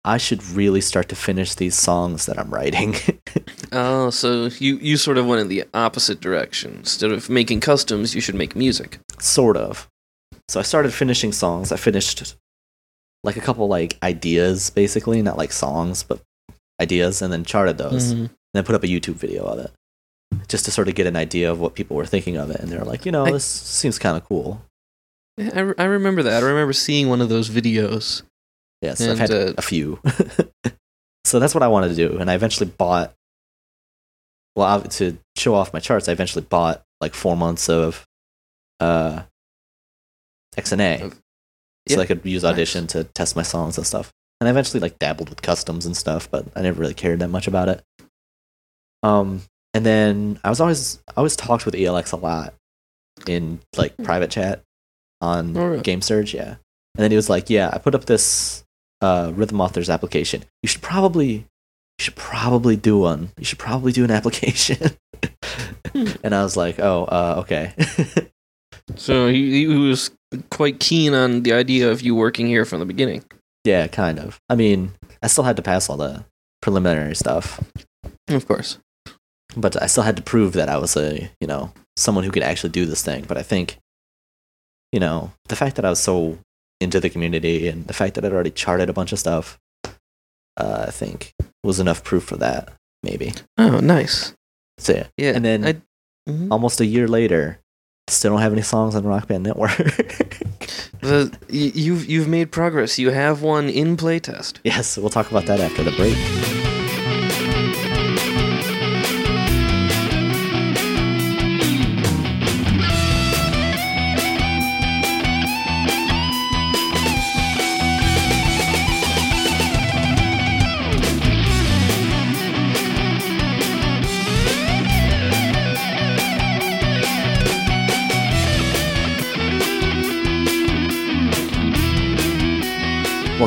I 0.06 0.18
should 0.18 0.44
really 0.44 0.82
start 0.82 1.10
to 1.10 1.16
finish 1.16 1.56
these 1.56 1.76
songs 1.76 2.26
that 2.26 2.40
I'm 2.40 2.54
writing. 2.54 2.96
Oh, 3.72 4.10
so 4.10 4.50
you 4.58 4.78
you 4.78 4.98
sort 4.98 5.20
of 5.20 5.28
went 5.28 5.42
in 5.42 5.48
the 5.48 5.64
opposite 5.76 6.20
direction. 6.20 6.78
Instead 6.80 7.12
of 7.12 7.30
making 7.30 7.60
customs, 7.60 8.16
you 8.16 8.22
should 8.22 8.34
make 8.34 8.56
music. 8.56 8.98
sort 9.20 9.56
of. 9.58 9.88
So 10.48 10.60
I 10.60 10.64
started 10.64 10.92
finishing 10.92 11.32
songs. 11.32 11.72
I 11.72 11.76
finished 11.78 12.36
like 13.24 13.38
a 13.38 13.42
couple 13.42 13.68
like 13.68 13.98
ideas, 14.02 14.72
basically, 14.72 15.22
not 15.22 15.38
like 15.38 15.52
songs, 15.52 16.02
but 16.02 16.22
ideas, 16.82 17.22
and 17.22 17.32
then 17.32 17.44
charted 17.44 17.78
those, 17.78 18.12
mm-hmm. 18.14 18.22
and 18.22 18.30
then 18.56 18.64
put 18.64 18.74
up 18.74 18.84
a 18.84 18.88
YouTube 18.88 19.16
video 19.16 19.44
of 19.44 19.60
it, 19.60 19.72
just 20.48 20.66
to 20.66 20.72
sort 20.72 20.88
of 20.88 20.96
get 20.96 21.06
an 21.06 21.16
idea 21.16 21.52
of 21.52 21.60
what 21.60 21.76
people 21.76 21.96
were 21.96 22.08
thinking 22.08 22.38
of 22.38 22.50
it. 22.50 22.60
And 22.60 22.72
they're 22.72 22.84
like, 22.86 23.06
you 23.06 23.12
know, 23.12 23.26
I- 23.28 23.32
this 23.34 23.46
seems 23.46 24.00
kind 24.00 24.18
of 24.18 24.26
cool. 24.26 24.66
I, 25.38 25.74
I 25.78 25.84
remember 25.86 26.24
that. 26.24 26.44
I 26.44 26.46
remember 26.48 26.74
seeing 26.74 27.08
one 27.08 27.22
of 27.22 27.30
those 27.30 27.50
videos. 27.52 28.24
Yes, 28.82 29.02
I've 29.02 29.20
had 29.20 29.32
uh, 29.32 29.54
a 29.58 29.62
few. 29.62 30.00
so 31.26 31.40
that's 31.40 31.54
what 31.54 31.64
I 31.64 31.68
wanted 31.68 31.90
to 31.90 31.96
do, 31.96 32.18
and 32.18 32.30
I 32.30 32.36
eventually 32.36 32.70
bought. 32.70 33.14
Well, 34.56 34.82
to 34.82 35.18
show 35.38 35.54
off 35.56 35.74
my 35.74 35.80
charts, 35.80 36.10
I 36.10 36.12
eventually 36.12 36.46
bought 36.50 36.84
like 37.02 37.14
four 37.14 37.38
months 37.38 37.70
of 37.70 38.06
uh, 38.80 39.22
XNA, 40.58 41.02
Of- 41.04 41.14
so 41.88 41.96
yeah, 41.96 42.00
I 42.02 42.06
could 42.06 42.26
use 42.26 42.44
nice. 42.44 42.54
Audition 42.54 42.88
to 42.88 43.04
test 43.04 43.36
my 43.36 43.42
songs 43.44 43.78
and 43.78 43.86
stuff. 43.88 44.12
And 44.42 44.48
I 44.48 44.52
eventually 44.52 44.80
like 44.80 45.00
dabbled 45.00 45.30
with 45.30 45.42
customs 45.42 45.86
and 45.86 45.96
stuff, 45.98 46.30
but 46.32 46.46
I 46.56 46.62
never 46.62 46.80
really 46.80 46.94
cared 46.94 47.20
that 47.20 47.30
much 47.30 47.48
about 47.48 47.68
it. 47.70 47.84
Um, 49.04 49.42
and 49.74 49.86
then 49.86 50.40
I 50.44 50.50
was 50.50 50.60
always 50.62 51.00
I 51.10 51.14
always 51.18 51.36
talked 51.36 51.66
with 51.66 51.76
ELX 51.76 52.12
a 52.14 52.18
lot 52.18 52.54
in 53.28 53.60
like 53.78 53.96
private 53.98 54.32
chat 54.32 54.62
on 55.22 55.50
Hmm. 55.50 55.58
Oh, 55.58 55.68
really? 55.68 55.82
Game 55.84 56.02
Surge, 56.02 56.34
yeah. 56.34 56.56
And 56.96 57.04
then 57.04 57.12
he 57.12 57.16
was 57.18 57.30
like, 57.30 57.50
"Yeah, 57.50 57.70
I 57.72 57.78
put 57.78 57.96
up 57.96 58.06
this 58.06 58.64
uh, 59.02 59.32
Rhythm 59.36 59.62
Authors 59.62 59.90
application. 59.90 60.44
You 60.64 60.68
should 60.70 60.82
probably, 60.82 61.32
you 61.34 61.46
should 62.00 62.16
probably 62.16 62.76
do 62.76 62.98
one. 63.00 63.32
You 63.38 63.46
should 63.46 63.60
probably 63.60 63.92
do 63.92 64.04
an 64.04 64.12
application." 64.20 64.92
Hmm. 65.94 66.08
and 66.24 66.36
I 66.36 66.44
was 66.44 66.56
like, 66.58 66.80
"Oh, 66.80 67.06
uh, 67.06 67.36
okay." 67.40 67.74
So 68.96 69.28
he, 69.28 69.52
he 69.52 69.68
was 69.68 70.10
quite 70.50 70.80
keen 70.80 71.14
on 71.14 71.44
the 71.44 71.54
idea 71.54 71.92
of 71.92 72.02
you 72.02 72.16
working 72.16 72.48
here 72.48 72.66
from 72.66 72.80
the 72.80 72.86
beginning. 72.88 73.24
yeah, 73.64 73.86
kind 73.88 74.18
of. 74.18 74.40
I 74.50 74.56
mean, 74.56 74.94
I 75.22 75.28
still 75.28 75.44
had 75.44 75.58
to 75.58 75.62
pass 75.62 75.90
all 75.90 75.98
the 75.98 76.26
preliminary 76.64 77.16
stuff, 77.16 77.60
Of 78.28 78.48
course. 78.48 78.80
but 79.56 79.80
I 79.82 79.86
still 79.86 80.02
had 80.04 80.16
to 80.18 80.24
prove 80.24 80.54
that 80.54 80.70
I 80.70 80.78
was 80.78 80.98
a, 80.98 81.30
you 81.40 81.46
know, 81.48 81.72
someone 81.98 82.24
who 82.24 82.32
could 82.32 82.42
actually 82.42 82.72
do 82.72 82.88
this 82.88 83.04
thing. 83.04 83.26
But 83.28 83.38
I 83.38 83.44
think, 83.44 83.78
you 84.92 85.00
know, 85.00 85.32
the 85.50 85.56
fact 85.56 85.76
that 85.76 85.86
I 85.86 85.92
was 85.92 86.00
so 86.00 86.40
into 86.82 87.00
the 87.00 87.10
community 87.10 87.68
and 87.68 87.88
the 87.88 87.94
fact 87.94 88.16
that 88.16 88.24
I'd 88.26 88.32
already 88.34 88.52
charted 88.52 88.90
a 88.90 88.94
bunch 88.94 89.12
of 89.12 89.20
stuff, 89.20 89.60
uh, 90.58 90.86
I 90.88 90.92
think 90.92 91.34
was 91.64 91.80
enough 91.80 92.04
proof 92.04 92.24
for 92.24 92.38
that. 92.38 92.74
Maybe. 93.04 93.34
Oh, 93.58 93.80
nice. 93.80 94.34
So 94.78 94.94
yeah. 94.94 95.08
Yeah. 95.18 95.32
And 95.36 95.46
then- 95.46 95.66
I, 95.66 95.76
Mhm. 96.30 96.50
almost 96.52 96.80
a 96.80 96.86
year 96.86 97.08
later, 97.08 97.60
still 98.08 98.32
don't 98.34 98.42
have 98.42 98.54
any 98.54 98.62
songs 98.62 98.94
on 98.96 99.04
Rock 99.04 99.28
Band 99.28 99.44
Network. 99.44 99.72
The, 101.02 101.32
y- 101.50 101.72
you've 101.74 102.10
you've 102.10 102.28
made 102.28 102.52
progress. 102.52 103.00
You 103.00 103.12
have 103.12 103.42
one 103.42 103.70
in 103.70 103.96
playtest. 103.96 104.58
yes, 104.66 104.98
we'll 104.98 105.10
talk 105.10 105.32
about 105.32 105.46
that 105.46 105.62
after 105.62 105.82
the 105.82 105.92
break. 105.92 106.59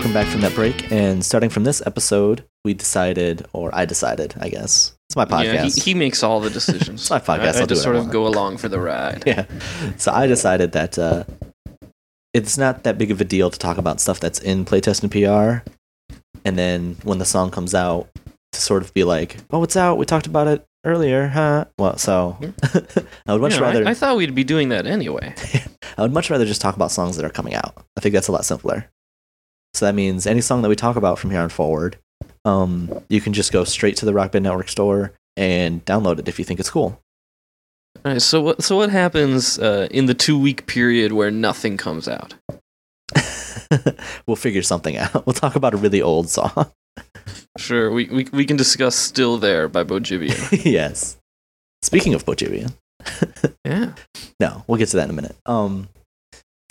Welcome 0.03 0.15
back 0.15 0.27
from 0.27 0.41
that 0.41 0.57
break, 0.57 0.91
and 0.91 1.25
starting 1.25 1.49
from 1.49 1.63
this 1.63 1.81
episode, 1.87 2.45
we 2.65 2.75
decided, 2.75 3.47
or 3.53 3.73
I 3.73 3.85
decided, 3.85 4.35
I 4.41 4.49
guess 4.49 4.97
it's 5.09 5.15
my 5.15 5.25
podcast. 5.25 5.45
Yeah, 5.45 5.63
he, 5.63 5.71
he 5.71 5.95
makes 5.95 6.25
all 6.25 6.41
the 6.41 6.51
decisions. 6.51 7.03
It's 7.03 7.09
my 7.11 7.21
podcast, 7.21 7.55
I, 7.55 7.59
I 7.59 7.61
I'll 7.61 7.67
do 7.67 7.75
just 7.77 7.83
I 7.83 7.85
sort 7.85 7.95
of 7.95 8.11
go 8.11 8.27
along 8.27 8.57
for 8.57 8.69
the 8.69 8.81
ride. 8.81 9.23
yeah. 9.25 9.45
So 9.99 10.11
I 10.11 10.27
decided 10.27 10.73
that 10.73 10.99
uh, 10.99 11.23
it's 12.35 12.59
not 12.59 12.83
that 12.83 12.99
big 12.99 13.13
of 13.13 13.21
a 13.21 13.25
deal 13.25 13.49
to 13.49 13.57
talk 13.57 13.79
about 13.79 14.01
stuff 14.01 14.19
that's 14.19 14.41
in 14.41 14.65
playtest 14.65 15.05
and 15.05 15.13
PR, 15.13 15.71
and 16.45 16.59
then 16.59 16.97
when 17.05 17.19
the 17.19 17.25
song 17.25 17.53
comes 17.53 17.73
out, 17.73 18.09
to 18.51 18.61
sort 18.61 18.83
of 18.83 18.93
be 18.95 19.05
like, 19.05 19.37
"Oh, 19.53 19.63
it's 19.63 19.77
out. 19.77 19.99
We 19.99 20.05
talked 20.05 20.27
about 20.27 20.49
it 20.49 20.67
earlier, 20.85 21.29
huh?" 21.29 21.67
Well, 21.79 21.97
so 21.97 22.39
I 23.25 23.35
would 23.35 23.41
much 23.41 23.55
You 23.55 23.61
know, 23.61 23.67
I- 23.67 23.73
rather 23.73 23.87
I, 23.87 23.95
thought 23.95 24.17
we'd 24.17 24.35
be 24.35 24.43
doing 24.43 24.71
that 24.71 24.85
anyway. 24.85 25.33
I 25.97 26.03
would 26.03 26.13
much 26.13 26.29
rather 26.29 26.45
just 26.45 26.61
talk 26.61 26.75
about 26.75 26.91
songs 26.91 27.17
that 27.19 27.25
are 27.25 27.31
coming 27.31 27.55
out. 27.55 27.87
I 27.97 28.01
think 28.01 28.15
that's 28.15 28.27
a 28.27 28.33
lot 28.33 28.45
simpler. 28.45 28.91
So 29.75 29.87
that 29.87 29.95
means 29.95 30.27
any 30.27 30.41
song 30.41 30.63
that 30.63 30.69
we 30.69 30.77
talk 30.77 30.97
about 30.97 31.19
from 31.19 31.31
here 31.31 31.41
on 31.41 31.49
forward, 31.49 31.97
um, 32.45 32.91
you 33.09 33.21
can 33.21 33.33
just 33.33 33.53
go 33.53 33.65
straight 33.65 33.97
to 33.99 34.05
the 34.05 34.13
Rock 34.13 34.33
Band 34.33 34.45
Network 34.45 34.69
store 34.69 35.13
and 35.37 35.85
download 35.85 36.19
it 36.19 36.29
if 36.29 36.39
you 36.39 36.45
think 36.45 36.61
it's 36.61 36.71
cool. 36.71 37.01
All 38.05 38.13
right, 38.13 38.23
so 38.23 38.41
what 38.41 38.63
so 38.63 38.77
what 38.77 38.91
happens 38.91 39.59
uh, 39.59 39.87
in 39.91 40.07
the 40.07 40.15
two 40.15 40.39
week 40.39 40.67
period 40.67 41.13
where 41.13 41.31
nothing 41.31 41.77
comes 41.77 42.09
out? 42.09 42.35
we'll 44.27 44.37
figure 44.37 44.63
something 44.63 44.97
out. 44.97 45.27
We'll 45.27 45.35
talk 45.35 45.57
about 45.57 45.75
a 45.75 45.77
really 45.77 46.03
old 46.03 46.29
song. 46.29 46.71
Sure, 47.59 47.91
we 47.91 48.07
we, 48.07 48.27
we 48.33 48.47
can 48.47 48.57
discuss 48.57 48.97
"Still 48.97 49.37
There" 49.37 49.69
by 49.69 49.85
Bojibian. 49.85 50.65
yes. 50.65 51.19
Speaking 51.83 52.15
of 52.15 52.25
Bojibian, 52.25 52.73
yeah. 53.65 53.93
no, 54.41 54.65
we'll 54.67 54.79
get 54.79 54.89
to 54.89 54.97
that 54.97 55.05
in 55.05 55.11
a 55.11 55.13
minute. 55.13 55.37
Um, 55.45 55.89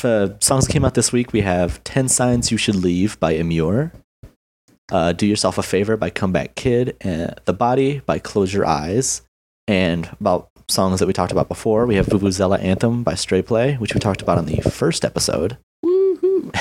for 0.01 0.35
songs 0.41 0.65
that 0.65 0.73
came 0.73 0.83
out 0.83 0.95
this 0.95 1.11
week, 1.13 1.31
we 1.31 1.41
have 1.41 1.83
10 1.83 2.09
Signs 2.09 2.51
You 2.51 2.57
Should 2.57 2.75
Leave 2.75 3.19
by 3.19 3.33
Immure, 3.35 3.91
uh, 4.91 5.13
Do 5.13 5.27
Yourself 5.27 5.57
a 5.59 5.63
Favor 5.63 5.95
by 5.95 6.09
Comeback 6.09 6.55
Kid, 6.55 6.97
and 7.01 7.39
The 7.45 7.53
Body 7.53 7.99
by 8.05 8.17
Close 8.17 8.51
Your 8.53 8.65
Eyes. 8.65 9.21
And 9.67 10.09
about 10.19 10.49
songs 10.67 10.99
that 10.99 11.05
we 11.07 11.13
talked 11.13 11.31
about 11.31 11.47
before, 11.47 11.85
we 11.85 11.95
have 11.95 12.07
Vuvuzela 12.07 12.59
Anthem 12.61 13.03
by 13.03 13.13
Stray 13.13 13.43
Play, 13.43 13.75
which 13.75 13.93
we 13.93 13.99
talked 13.99 14.21
about 14.23 14.39
on 14.39 14.47
the 14.47 14.57
first 14.61 15.05
episode. 15.05 15.57
Woohoo! 15.85 16.53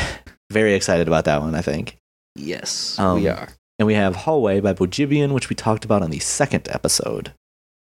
Very 0.53 0.75
excited 0.75 1.09
about 1.09 1.25
that 1.25 1.41
one, 1.41 1.55
I 1.55 1.63
think. 1.63 1.97
Yes, 2.37 2.99
Um, 2.99 3.23
we 3.23 3.29
are. 3.29 3.49
And 3.79 3.87
we 3.87 3.95
have 3.95 4.15
Hallway 4.15 4.61
by 4.61 4.75
Bojibian, 4.75 5.33
which 5.33 5.49
we 5.49 5.57
talked 5.57 5.87
about 5.87 6.03
on 6.03 6.11
the 6.11 6.19
second 6.19 6.69
episode. 6.71 7.33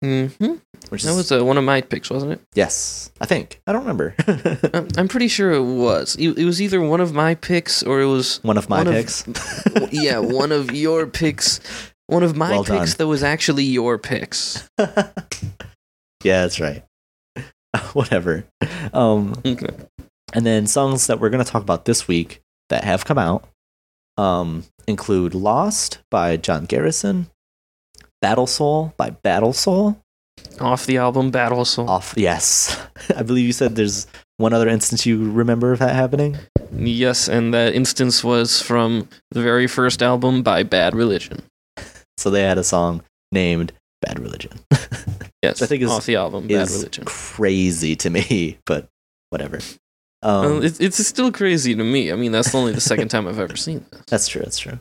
Hmm 0.03 0.25
Which 0.89 1.03
That 1.03 1.11
is, 1.11 1.15
was 1.17 1.31
uh, 1.31 1.45
one 1.45 1.57
of 1.57 1.63
my 1.63 1.81
picks, 1.81 2.09
wasn't 2.09 2.31
it? 2.33 2.41
yes, 2.55 3.11
I 3.21 3.25
think. 3.25 3.61
I 3.67 3.71
don't 3.71 3.81
remember. 3.81 4.15
I'm, 4.73 4.87
I'm 4.97 5.07
pretty 5.07 5.27
sure 5.27 5.51
it 5.51 5.63
was. 5.63 6.15
It, 6.17 6.37
it 6.37 6.45
was 6.45 6.61
either 6.61 6.81
one 6.81 7.01
of 7.01 7.13
my 7.13 7.35
picks 7.35 7.83
or 7.83 8.01
it 8.01 8.07
was 8.07 8.37
one 8.43 8.57
of 8.57 8.67
my 8.69 8.79
One 8.79 8.87
of- 8.87 8.93
picks. 8.93 9.23
yeah, 9.91 10.17
one 10.19 10.51
of 10.51 10.71
your 10.73 11.05
picks. 11.07 11.59
One 12.07 12.23
of 12.23 12.35
my 12.35 12.51
Well 12.51 12.63
picks 12.65 12.91
done. 12.91 12.97
that 12.97 13.07
was 13.07 13.23
actually 13.23 13.63
your 13.63 13.97
picks. 13.97 14.67
yeah, 14.79 16.41
that's 16.41 16.59
right. 16.59 16.83
Whatever. 17.93 18.43
Um, 18.93 19.35
Okay. 19.45 19.67
and 20.33 20.45
then 20.45 20.67
songs 20.67 21.07
that 21.07 21.19
we're 21.19 21.29
going 21.29 21.43
to 21.43 21.49
talk 21.49 21.61
about 21.61 21.85
this 21.85 22.07
week 22.07 22.41
that 22.69 22.83
have 22.83 23.05
come 23.05 23.17
out 23.17 23.47
um, 24.17 24.65
include 24.87 25.33
Lost 25.33 25.99
by 26.09 26.35
John 26.37 26.65
Garrison, 26.65 27.27
Battle 28.21 28.47
Soul 28.47 28.93
by 28.97 29.09
Battle 29.09 29.53
Soul. 29.53 29.97
Off 30.59 30.85
the 30.85 30.97
album 30.97 31.31
Battle 31.31 31.65
Soul. 31.65 31.89
Off, 31.89 32.13
yes. 32.17 32.79
I 33.15 33.23
believe 33.23 33.45
you 33.45 33.53
said 33.53 33.75
there's 33.75 34.07
one 34.37 34.53
other 34.53 34.67
instance 34.69 35.05
you 35.05 35.31
remember 35.31 35.71
of 35.71 35.79
that 35.79 35.95
happening. 35.95 36.37
Yes, 36.73 37.27
and 37.27 37.53
that 37.53 37.73
instance 37.75 38.23
was 38.23 38.61
from 38.61 39.07
the 39.31 39.41
very 39.41 39.67
first 39.67 40.01
album 40.01 40.41
by 40.43 40.63
Bad 40.63 40.95
Religion. 40.95 41.43
So 42.17 42.29
they 42.29 42.43
had 42.43 42.57
a 42.57 42.63
song 42.63 43.03
named 43.31 43.73
Bad 44.01 44.19
Religion. 44.19 44.59
Yes, 45.43 45.59
I 45.63 45.65
think 45.65 45.81
is- 45.81 45.89
off 45.89 46.05
the 46.05 46.17
album 46.17 46.47
Bad 46.47 46.69
Religion. 46.69 47.03
crazy 47.05 47.95
to 47.95 48.11
me, 48.11 48.59
but 48.67 48.87
whatever. 49.31 49.57
Um, 50.21 50.41
Well, 50.45 50.63
it, 50.63 50.79
it's 50.79 51.03
still 51.07 51.31
crazy 51.31 51.73
to 51.73 51.83
me. 51.83 52.11
I 52.11 52.15
mean, 52.15 52.31
that's 52.31 52.53
only 52.53 52.73
the 52.73 52.79
second 52.81 53.07
time 53.07 53.27
I've 53.27 53.39
ever 53.39 53.55
seen 53.55 53.83
this. 53.91 54.01
That's 54.05 54.27
true. 54.27 54.43
That's 54.43 54.59
true. 54.59 54.79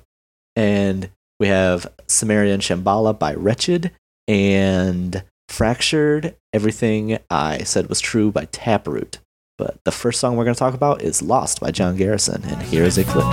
And 0.57 1.09
we 1.41 1.49
have 1.49 1.91
Sumerian 2.07 2.61
Shambhala 2.61 3.19
by 3.19 3.35
Wretched 3.35 3.91
and 4.29 5.25
Fractured. 5.49 6.37
Everything 6.53 7.19
I 7.31 7.65
said 7.65 7.89
was 7.89 8.01
true 8.01 8.31
by 8.31 8.45
Taproot. 8.45 9.19
But 9.59 9.83
the 9.85 9.91
first 9.91 10.21
song 10.21 10.37
we're 10.37 10.45
going 10.45 10.55
to 10.55 10.59
talk 10.59 10.75
about 10.75 11.03
is 11.03 11.23
Lost 11.23 11.61
by 11.61 11.71
John 11.71 11.97
Garrison. 11.97 12.45
And 12.45 12.63
here 12.63 12.85
is 12.85 12.99
a 12.99 13.05
clip. 13.05 13.25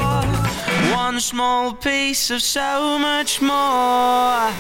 One 0.93 1.20
small 1.20 1.74
piece 1.74 2.32
of 2.32 2.41
so 2.41 2.98
much 2.98 3.41
more. 3.41 4.52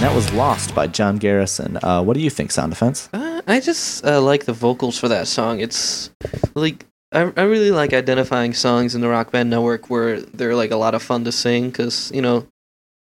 Lost 0.00 0.74
by 0.74 0.86
John 0.86 1.18
Garrison. 1.18 1.78
Uh, 1.82 2.02
what 2.02 2.14
do 2.14 2.20
you 2.20 2.30
think, 2.30 2.50
Sound 2.50 2.72
Defense? 2.72 3.10
Uh, 3.12 3.42
I 3.46 3.60
just 3.60 4.04
uh, 4.06 4.20
like 4.22 4.46
the 4.46 4.52
vocals 4.52 4.98
for 4.98 5.08
that 5.08 5.28
song. 5.28 5.60
It's 5.60 6.10
like 6.54 6.86
I, 7.12 7.30
I 7.36 7.42
really 7.42 7.70
like 7.70 7.92
identifying 7.92 8.54
songs 8.54 8.94
in 8.94 9.02
the 9.02 9.08
Rock 9.08 9.30
Band 9.30 9.50
Network 9.50 9.90
where 9.90 10.20
they're 10.20 10.54
like 10.54 10.70
a 10.70 10.76
lot 10.76 10.94
of 10.94 11.02
fun 11.02 11.24
to 11.24 11.32
sing 11.32 11.68
because 11.68 12.10
you 12.14 12.22
know, 12.22 12.46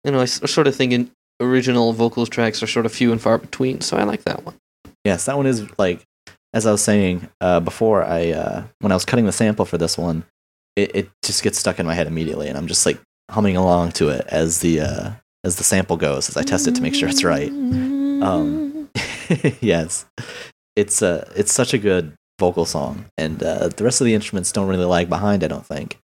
you 0.05 0.13
know, 0.13 0.21
I 0.21 0.25
sort 0.25 0.67
of 0.67 0.75
thinking 0.75 1.11
original 1.41 1.93
vocals 1.93 2.29
tracks 2.29 2.63
are 2.63 2.67
sort 2.67 2.87
of 2.87 2.93
few 2.93 3.13
and 3.13 3.21
far 3.21 3.39
between. 3.39 3.83
So 3.83 3.97
I 3.97 4.05
like 4.05 4.25
that 4.25 4.45
one. 4.45 4.55
Yes, 5.05 5.27
that 5.27 5.37
one 5.37 5.47
is 5.47 5.67
like, 5.79 6.03
as 6.55 6.65
I 6.65 6.73
was 6.73 6.83
saying 6.83 7.29
uh, 7.41 7.61
before, 7.61 8.03
I 8.03 8.31
uh, 8.31 8.65
when 8.81 8.93
I 8.93 8.97
was 8.97 9.05
cutting 9.05 9.27
the 9.27 9.33
sample 9.33 9.67
for 9.67 9.79
this 9.79 9.99
one, 9.99 10.25
it, 10.77 10.95
it 10.97 11.11
just 11.23 11.43
gets 11.43 11.59
stuck 11.59 11.79
in 11.79 11.87
my 11.87 11.95
head 11.95 12.07
immediately, 12.07 12.49
and 12.49 12.57
I'm 12.57 12.67
just 12.67 12.87
like 12.87 12.99
humming 13.31 13.57
along 13.57 13.93
to 13.93 14.09
it 14.09 14.27
as 14.29 14.61
the 14.61 14.81
uh, 14.81 15.11
as 15.47 15.57
the 15.57 15.65
sample 15.65 15.97
goes, 15.97 16.29
as 16.29 16.37
I 16.37 16.43
test 16.43 16.67
it 16.67 16.75
to 16.75 16.83
make 16.83 16.95
sure 16.95 17.09
it's 17.09 17.23
right. 17.25 17.51
Um, 17.51 18.91
yes, 19.61 20.05
it's 20.75 21.01
uh, 21.03 21.31
it's 21.37 21.53
such 21.53 21.73
a 21.73 21.79
good 21.79 22.15
vocal 22.39 22.65
song, 22.67 23.07
and 23.17 23.43
uh, 23.43 23.69
the 23.69 23.85
rest 23.85 24.01
of 24.01 24.07
the 24.07 24.15
instruments 24.15 24.51
don't 24.53 24.69
really 24.69 24.85
lag 24.85 25.09
behind. 25.09 25.45
I 25.45 25.49
don't 25.49 25.65
think. 25.65 25.99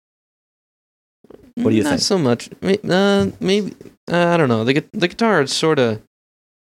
What 1.56 1.70
do 1.70 1.76
you 1.76 1.82
Not 1.82 1.90
think? 1.90 2.00
so 2.02 2.18
much. 2.18 2.48
Uh, 2.62 3.30
maybe 3.40 3.74
uh, 4.10 4.28
I 4.28 4.36
don't 4.36 4.48
know. 4.48 4.64
The 4.64 4.84
the 4.92 5.08
guitar 5.08 5.42
is 5.42 5.52
sort 5.52 5.78
of. 5.78 6.00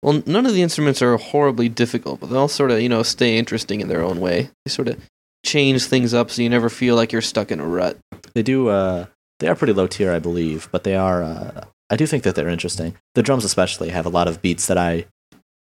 Well, 0.02 0.22
none 0.26 0.46
of 0.46 0.52
the 0.52 0.62
instruments 0.62 1.00
are 1.02 1.16
horribly 1.16 1.68
difficult, 1.68 2.20
but 2.20 2.28
they 2.30 2.36
all 2.36 2.48
sort 2.48 2.70
of 2.70 2.80
you 2.80 2.88
know 2.88 3.02
stay 3.02 3.38
interesting 3.38 3.80
in 3.80 3.88
their 3.88 4.02
own 4.02 4.20
way. 4.20 4.50
They 4.64 4.70
sort 4.70 4.88
of 4.88 5.00
change 5.44 5.84
things 5.86 6.12
up 6.12 6.30
so 6.30 6.42
you 6.42 6.50
never 6.50 6.68
feel 6.68 6.94
like 6.94 7.10
you're 7.12 7.22
stuck 7.22 7.50
in 7.50 7.58
a 7.58 7.66
rut. 7.66 7.96
They 8.34 8.42
do. 8.42 8.68
Uh, 8.68 9.06
they 9.40 9.48
are 9.48 9.54
pretty 9.56 9.72
low 9.72 9.86
tier, 9.86 10.12
I 10.12 10.18
believe, 10.18 10.68
but 10.70 10.84
they 10.84 10.94
are. 10.94 11.22
Uh, 11.22 11.64
I 11.90 11.96
do 11.96 12.06
think 12.06 12.24
that 12.24 12.34
they're 12.34 12.48
interesting. 12.48 12.96
The 13.14 13.22
drums, 13.22 13.44
especially, 13.44 13.90
have 13.90 14.06
a 14.06 14.10
lot 14.10 14.28
of 14.28 14.42
beats 14.42 14.66
that 14.66 14.78
I 14.78 15.06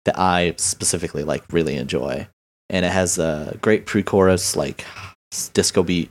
that 0.04 0.18
I 0.18 0.54
specifically 0.58 1.24
like 1.24 1.44
really 1.52 1.76
enjoy, 1.76 2.26
and 2.70 2.84
it 2.84 2.92
has 2.92 3.18
a 3.18 3.56
great 3.62 3.86
pre-chorus 3.86 4.56
like 4.56 4.84
disco 5.54 5.82
beat, 5.82 6.10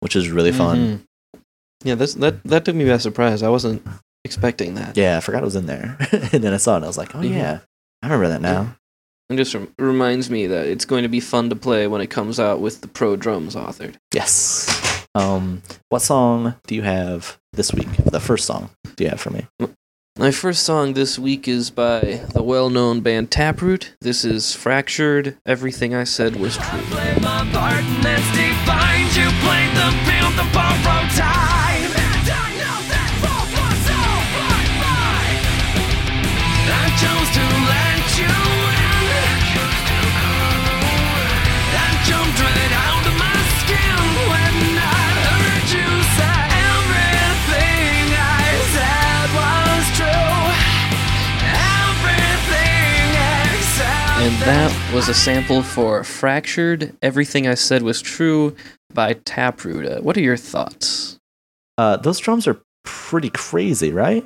which 0.00 0.16
is 0.16 0.30
really 0.30 0.52
fun. 0.52 0.78
Mhm. 1.36 1.40
Yeah, 1.84 1.94
that's, 1.94 2.14
that 2.14 2.42
that 2.44 2.64
took 2.64 2.74
me 2.76 2.88
by 2.88 2.96
surprise. 2.98 3.42
I 3.42 3.48
wasn't 3.48 3.86
expecting 4.24 4.74
that. 4.74 4.96
Yeah, 4.96 5.16
I 5.18 5.20
forgot 5.20 5.42
it 5.42 5.44
was 5.44 5.56
in 5.56 5.66
there, 5.66 5.96
and 6.32 6.42
then 6.42 6.52
I 6.54 6.56
saw 6.56 6.72
it, 6.74 6.76
and 6.76 6.84
I 6.84 6.88
was 6.88 6.98
like, 6.98 7.14
oh 7.14 7.20
Mhm. 7.20 7.30
yeah, 7.30 7.58
I 8.02 8.06
remember 8.06 8.28
that 8.28 8.40
now. 8.42 8.76
It 9.28 9.36
just 9.36 9.54
rem- 9.54 9.72
reminds 9.78 10.30
me 10.30 10.46
that 10.46 10.66
it's 10.66 10.84
going 10.84 11.02
to 11.02 11.08
be 11.08 11.18
fun 11.20 11.50
to 11.50 11.56
play 11.56 11.86
when 11.88 12.00
it 12.00 12.06
comes 12.08 12.38
out 12.38 12.60
with 12.60 12.80
the 12.80 12.88
pro 12.88 13.16
drums 13.16 13.54
authored. 13.56 13.96
Yes. 14.14 14.66
Um, 15.16 15.62
what 15.88 16.02
song 16.02 16.56
do 16.66 16.74
you 16.74 16.82
have 16.82 17.38
this 17.54 17.72
week? 17.72 17.88
The 18.04 18.20
first 18.20 18.44
song 18.44 18.68
do 18.96 19.04
you 19.04 19.08
have 19.10 19.20
for 19.20 19.30
me? 19.30 19.46
My 20.18 20.30
first 20.30 20.62
song 20.62 20.92
this 20.92 21.18
week 21.18 21.48
is 21.48 21.70
by 21.70 22.20
the 22.34 22.42
well-known 22.42 23.00
band 23.00 23.30
Taproot. 23.30 23.96
This 24.02 24.26
is 24.26 24.54
Fractured. 24.54 25.38
Everything 25.46 25.94
I 25.94 26.04
said 26.04 26.36
was 26.36 26.58
true. 26.58 26.80
And 54.26 54.34
that 54.42 54.92
was 54.92 55.08
a 55.08 55.14
sample 55.14 55.62
for 55.62 56.02
Fractured. 56.02 56.96
Everything 57.00 57.46
I 57.46 57.54
said 57.54 57.82
was 57.82 58.02
true 58.02 58.56
by 58.92 59.12
Taproot. 59.12 59.86
Uh, 59.86 60.00
what 60.00 60.16
are 60.16 60.20
your 60.20 60.36
thoughts? 60.36 61.16
Uh, 61.78 61.96
those 61.98 62.18
drums 62.18 62.48
are 62.48 62.60
pretty 62.82 63.30
crazy, 63.30 63.92
right? 63.92 64.24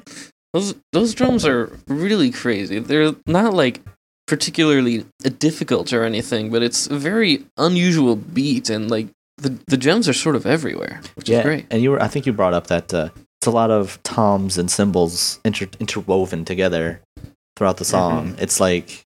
Those 0.54 0.74
those 0.92 1.12
drums 1.12 1.44
are 1.44 1.70
really 1.86 2.30
crazy. 2.30 2.78
They're 2.78 3.14
not 3.26 3.52
like 3.52 3.82
particularly 4.26 5.04
difficult 5.38 5.92
or 5.92 6.04
anything, 6.04 6.48
but 6.48 6.62
it's 6.62 6.86
a 6.86 6.96
very 6.96 7.44
unusual 7.58 8.16
beat 8.16 8.70
and 8.70 8.90
like 8.90 9.08
the 9.36 9.58
the 9.66 9.76
gems 9.76 10.08
are 10.08 10.14
sort 10.14 10.34
of 10.34 10.46
everywhere, 10.46 11.02
which 11.14 11.28
is 11.28 11.42
great. 11.42 11.66
And 11.70 11.82
you 11.82 11.90
were, 11.90 12.02
I 12.02 12.08
think 12.08 12.24
you 12.24 12.32
brought 12.32 12.54
up 12.54 12.68
that 12.68 12.94
uh, 12.94 13.10
it's 13.38 13.46
a 13.46 13.50
lot 13.50 13.70
of 13.70 14.02
toms 14.02 14.56
and 14.56 14.70
cymbals 14.70 15.40
inter- 15.44 15.68
interwoven 15.78 16.46
together 16.46 17.02
throughout 17.54 17.76
the 17.76 17.84
song. 17.84 18.28
Mm-hmm. 18.28 18.42
It's 18.42 18.60
like 18.60 19.04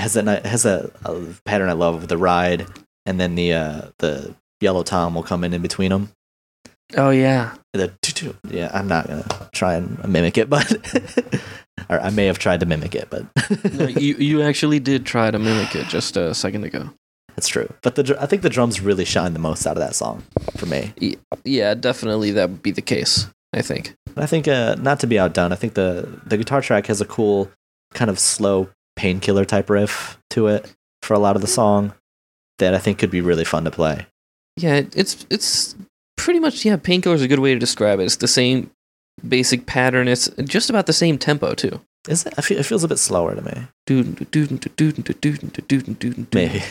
has 0.00 0.14
that 0.14 0.46
has 0.46 0.64
a, 0.64 0.90
a 1.04 1.20
pattern 1.44 1.68
I 1.68 1.72
love 1.72 1.94
of 1.94 2.08
the 2.08 2.18
ride, 2.18 2.66
and 3.06 3.20
then 3.20 3.34
the 3.34 3.52
uh, 3.52 3.82
the 3.98 4.34
yellow 4.60 4.82
tom 4.82 5.14
will 5.14 5.22
come 5.22 5.44
in 5.44 5.54
in 5.54 5.62
between 5.62 5.90
them. 5.90 6.12
Oh 6.96 7.10
yeah. 7.10 7.54
The 7.72 7.92
tutu. 8.02 8.32
Yeah, 8.48 8.70
I'm 8.74 8.88
not 8.88 9.06
gonna 9.06 9.48
try 9.52 9.74
and 9.74 10.04
mimic 10.08 10.38
it, 10.38 10.50
but 10.50 10.72
or 11.88 12.00
I 12.00 12.10
may 12.10 12.26
have 12.26 12.38
tried 12.38 12.60
to 12.60 12.66
mimic 12.66 12.94
it, 12.94 13.08
but 13.10 13.26
No, 13.72 13.86
you 13.86 14.16
you 14.16 14.42
actually 14.42 14.80
did 14.80 15.06
try 15.06 15.30
to 15.30 15.38
mimic 15.38 15.74
it 15.76 15.86
just 15.86 16.16
a 16.16 16.34
second 16.34 16.64
ago. 16.64 16.90
That's 17.36 17.48
true. 17.48 17.72
But 17.82 17.94
the 17.94 18.16
I 18.20 18.26
think 18.26 18.42
the 18.42 18.50
drums 18.50 18.80
really 18.80 19.04
shine 19.04 19.32
the 19.32 19.38
most 19.38 19.66
out 19.66 19.76
of 19.76 19.80
that 19.80 19.94
song 19.94 20.24
for 20.56 20.66
me. 20.66 20.92
Yeah, 21.44 21.74
definitely 21.74 22.32
that 22.32 22.50
would 22.50 22.62
be 22.62 22.72
the 22.72 22.82
case. 22.82 23.28
I 23.52 23.62
think. 23.62 23.94
I 24.16 24.26
think 24.26 24.46
uh, 24.46 24.76
not 24.78 25.00
to 25.00 25.06
be 25.06 25.18
outdone, 25.18 25.52
I 25.52 25.56
think 25.56 25.74
the 25.74 26.20
the 26.26 26.36
guitar 26.36 26.60
track 26.60 26.86
has 26.86 27.00
a 27.00 27.04
cool 27.06 27.50
kind 27.94 28.10
of 28.10 28.18
slow 28.18 28.68
painkiller 28.96 29.44
type 29.44 29.70
riff 29.70 30.18
to 30.30 30.46
it 30.48 30.74
for 31.02 31.14
a 31.14 31.18
lot 31.18 31.36
of 31.36 31.42
the 31.42 31.48
mm-hmm. 31.48 31.54
song 31.54 31.92
that 32.58 32.74
I 32.74 32.78
think 32.78 32.98
could 32.98 33.10
be 33.10 33.20
really 33.20 33.44
fun 33.44 33.64
to 33.64 33.70
play. 33.70 34.06
Yeah, 34.56 34.82
it's 34.94 35.26
it's 35.30 35.74
pretty 36.16 36.40
much 36.40 36.64
yeah. 36.64 36.76
Painkiller 36.76 37.14
is 37.14 37.22
a 37.22 37.28
good 37.28 37.38
way 37.38 37.54
to 37.54 37.60
describe 37.60 38.00
it. 38.00 38.04
It's 38.04 38.16
the 38.16 38.28
same 38.28 38.70
basic 39.26 39.66
pattern. 39.66 40.08
It's 40.08 40.28
just 40.44 40.70
about 40.70 40.86
the 40.86 40.92
same 40.92 41.18
tempo 41.18 41.54
too. 41.54 41.80
Is 42.08 42.24
it? 42.24 42.34
I 42.38 42.42
feel, 42.42 42.58
it 42.58 42.64
feels 42.64 42.84
a 42.84 42.88
bit 42.88 42.98
slower 42.98 43.34
to 43.34 43.42
me. 43.42 43.66
Maybe. 46.32 46.62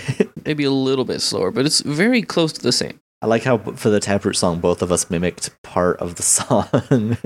maybe 0.46 0.64
a 0.64 0.72
little 0.72 1.06
bit 1.06 1.22
slower, 1.22 1.52
but 1.52 1.66
it's 1.66 1.82
very 1.82 2.22
close 2.22 2.52
to 2.54 2.62
the 2.62 2.72
same. 2.72 3.00
I 3.22 3.28
like 3.28 3.44
how 3.44 3.58
for 3.58 3.90
the 3.90 4.00
Taproot 4.00 4.38
song, 4.38 4.60
both 4.60 4.82
of 4.82 4.92
us 4.92 5.10
mimicked 5.10 5.52
part 5.62 5.98
of 5.98 6.16
the 6.16 6.24
song. 6.24 7.18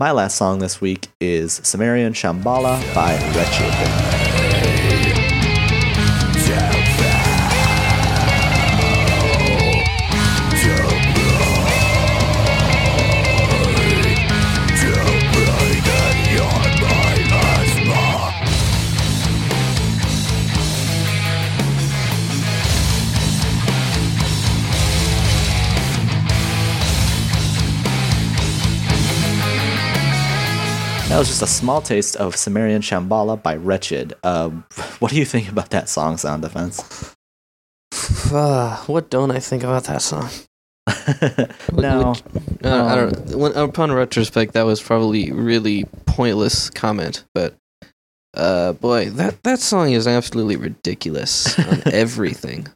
My 0.00 0.12
last 0.12 0.38
song 0.38 0.60
this 0.60 0.80
week 0.80 1.08
is 1.20 1.60
Sumerian 1.62 2.14
Shambhala 2.14 2.82
by 2.94 3.12
Wretched. 3.36 4.19
Was 31.20 31.28
just 31.28 31.42
a 31.42 31.46
small 31.46 31.82
taste 31.82 32.16
of 32.16 32.34
Sumerian 32.34 32.80
Shambhala 32.80 33.42
by 33.42 33.54
Wretched. 33.56 34.14
Um, 34.24 34.64
what 35.00 35.10
do 35.10 35.18
you 35.18 35.26
think 35.26 35.50
about 35.50 35.68
that 35.70 35.88
song, 35.88 36.16
Sound 36.16 36.40
Defense? 36.42 37.14
Ah, 38.32 38.82
what 38.86 39.10
don't 39.10 39.30
I 39.30 39.38
think 39.38 39.62
about 39.62 39.84
that 39.84 40.00
song? 40.00 40.30
now, 41.74 42.14
Uh, 42.64 42.84
I 42.84 42.96
don't. 42.96 43.36
When, 43.36 43.52
upon 43.52 43.92
retrospect, 43.92 44.54
that 44.54 44.64
was 44.64 44.80
probably 44.82 45.30
really 45.30 45.84
pointless 46.06 46.70
comment, 46.70 47.24
but 47.34 47.54
uh, 48.34 48.72
boy, 48.72 49.10
that 49.10 49.42
that 49.42 49.58
song 49.60 49.92
is 49.92 50.06
absolutely 50.06 50.56
ridiculous 50.56 51.58
on 51.58 51.82
everything. 51.92 52.66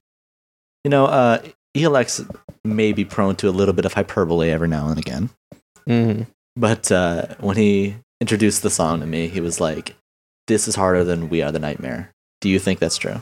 you 0.85 0.91
know, 0.91 1.07
uh, 1.07 1.41
ELX 1.75 2.29
may 2.63 2.93
be 2.93 3.07
prone 3.07 3.37
to 3.37 3.49
a 3.49 3.51
little 3.57 3.75
bit 3.75 3.87
of 3.87 3.95
hyperbole 3.95 4.51
every 4.51 4.69
now 4.69 4.89
and 4.89 4.99
again, 4.99 5.31
hmm 5.87 6.23
but 6.57 6.93
uh, 6.93 7.27
when 7.41 7.57
he 7.57 7.97
introduced 8.25 8.63
the 8.63 8.71
song 8.71 9.01
to 9.01 9.07
me, 9.07 9.29
he 9.29 9.43
was 9.43 9.61
like, 9.61 9.97
"This 10.47 10.67
is 10.67 10.77
harder 10.77 11.05
than 11.05 11.29
We 11.29 11.43
Are 11.43 11.53
the 11.53 11.59
Nightmare." 11.59 12.11
Do 12.41 12.49
you 12.49 12.59
think 12.59 12.79
that's 12.79 12.97
true? 12.97 13.21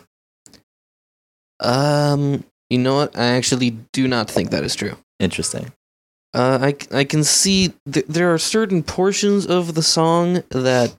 Um, 1.58 2.44
you 2.70 2.78
know 2.78 2.94
what? 2.94 3.18
I 3.18 3.24
actually 3.38 3.70
do 3.92 4.06
not 4.06 4.30
think 4.30 4.50
that 4.50 4.62
is 4.62 4.76
true. 4.76 4.96
Interesting. 5.18 5.72
Uh, 6.32 6.70
I, 6.92 6.98
I 7.00 7.04
can 7.04 7.24
see 7.24 7.72
th- 7.90 8.06
there 8.06 8.32
are 8.32 8.38
certain 8.38 8.84
portions 8.84 9.44
of 9.44 9.74
the 9.74 9.82
song 9.82 10.42
that, 10.50 10.94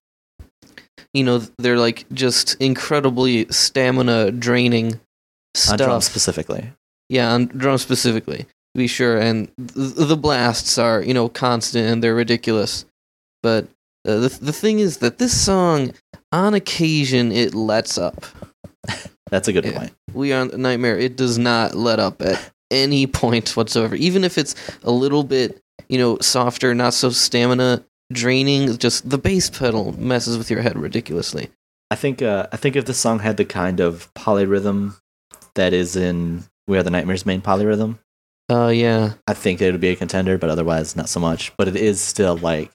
you 1.13 1.24
know, 1.24 1.38
they're 1.58 1.78
like 1.78 2.06
just 2.13 2.56
incredibly 2.60 3.48
stamina 3.52 4.32
draining 4.32 5.00
On 5.70 5.78
drums 5.78 5.78
stuff. 5.78 6.04
specifically. 6.04 6.72
Yeah, 7.10 7.32
on 7.34 7.48
drums 7.48 7.82
specifically, 7.82 8.39
to 8.39 8.78
be 8.78 8.88
sure. 8.88 9.18
And 9.18 9.48
th- 9.58 9.96
the 9.96 10.18
blasts 10.18 10.78
are, 10.78 11.02
you 11.02 11.13
know, 11.13 11.30
constant 11.30 11.88
and 11.89 12.04
they're 12.04 12.16
ridiculous. 12.16 12.86
But 13.42 13.68
Uh, 14.06 14.20
the 14.20 14.30
the 14.42 14.54
thing 14.54 14.80
is 14.80 14.98
that 14.98 15.18
this 15.18 15.39
song, 15.39 15.94
on 16.32 16.54
occasion, 16.54 17.32
it 17.32 17.54
lets 17.56 17.98
up. 17.98 18.26
That's 19.30 19.48
a 19.48 19.54
good 19.54 19.66
Yeah. 19.66 19.78
point. 19.80 19.94
We 20.13 20.34
are 20.34 20.46
Nightmare. 20.46 20.98
It 21.00 21.16
does 21.16 21.38
not 21.38 21.74
let 21.76 22.00
up 22.00 22.22
at 22.22 22.52
any 22.70 23.08
point 23.08 23.56
whatsoever. 23.56 23.96
Even 23.96 24.24
if 24.24 24.38
it's 24.38 24.56
a 24.84 24.92
little 24.92 25.24
bit, 25.24 25.62
you 25.89 25.98
know, 25.98 26.18
softer, 26.22 26.76
not 26.76 26.94
so 26.94 27.10
stamina 27.10 27.84
draining. 28.12 28.78
Just 28.78 29.10
the 29.10 29.18
bass 29.18 29.50
pedal 29.50 29.98
messes 30.00 30.38
with 30.38 30.52
your 30.52 30.62
head 30.62 30.78
ridiculously. 30.78 31.50
I 31.89 31.96
think 31.96 32.22
uh, 32.22 32.48
I 32.52 32.58
think 32.58 32.76
if 32.76 32.86
the 32.86 32.94
song 32.94 33.20
had 33.20 33.38
the 33.38 33.46
kind 33.46 33.80
of 33.80 34.13
polyrhythm 34.16 34.96
that 35.56 35.74
is 35.74 35.96
in 35.96 36.44
We 36.68 36.78
Are 36.78 36.84
the 36.84 36.89
Nightmares 36.92 37.26
main 37.26 37.42
polyrhythm, 37.42 37.98
Uh, 38.52 38.68
yeah. 38.68 39.13
I 39.28 39.34
think 39.34 39.62
it 39.62 39.72
would 39.72 39.82
be 39.82 39.89
a 39.89 39.96
contender, 39.96 40.38
but 40.38 40.50
otherwise 40.50 40.96
not 40.96 41.10
so 41.10 41.20
much. 41.20 41.54
But 41.58 41.68
it 41.68 41.76
is 41.76 42.02
still 42.02 42.38
like 42.38 42.72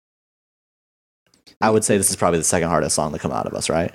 I 1.61 1.71
would 1.71 1.85
say 1.85 1.97
this 1.97 2.11
is 2.11 2.17
probably 2.17 2.39
the 2.39 2.45
second 2.45 2.69
hardest 2.69 2.95
song 2.95 3.13
to 3.13 3.19
come 3.19 3.33
out 3.33 3.47
of 3.47 3.55
us, 3.55 3.69
right? 3.69 3.93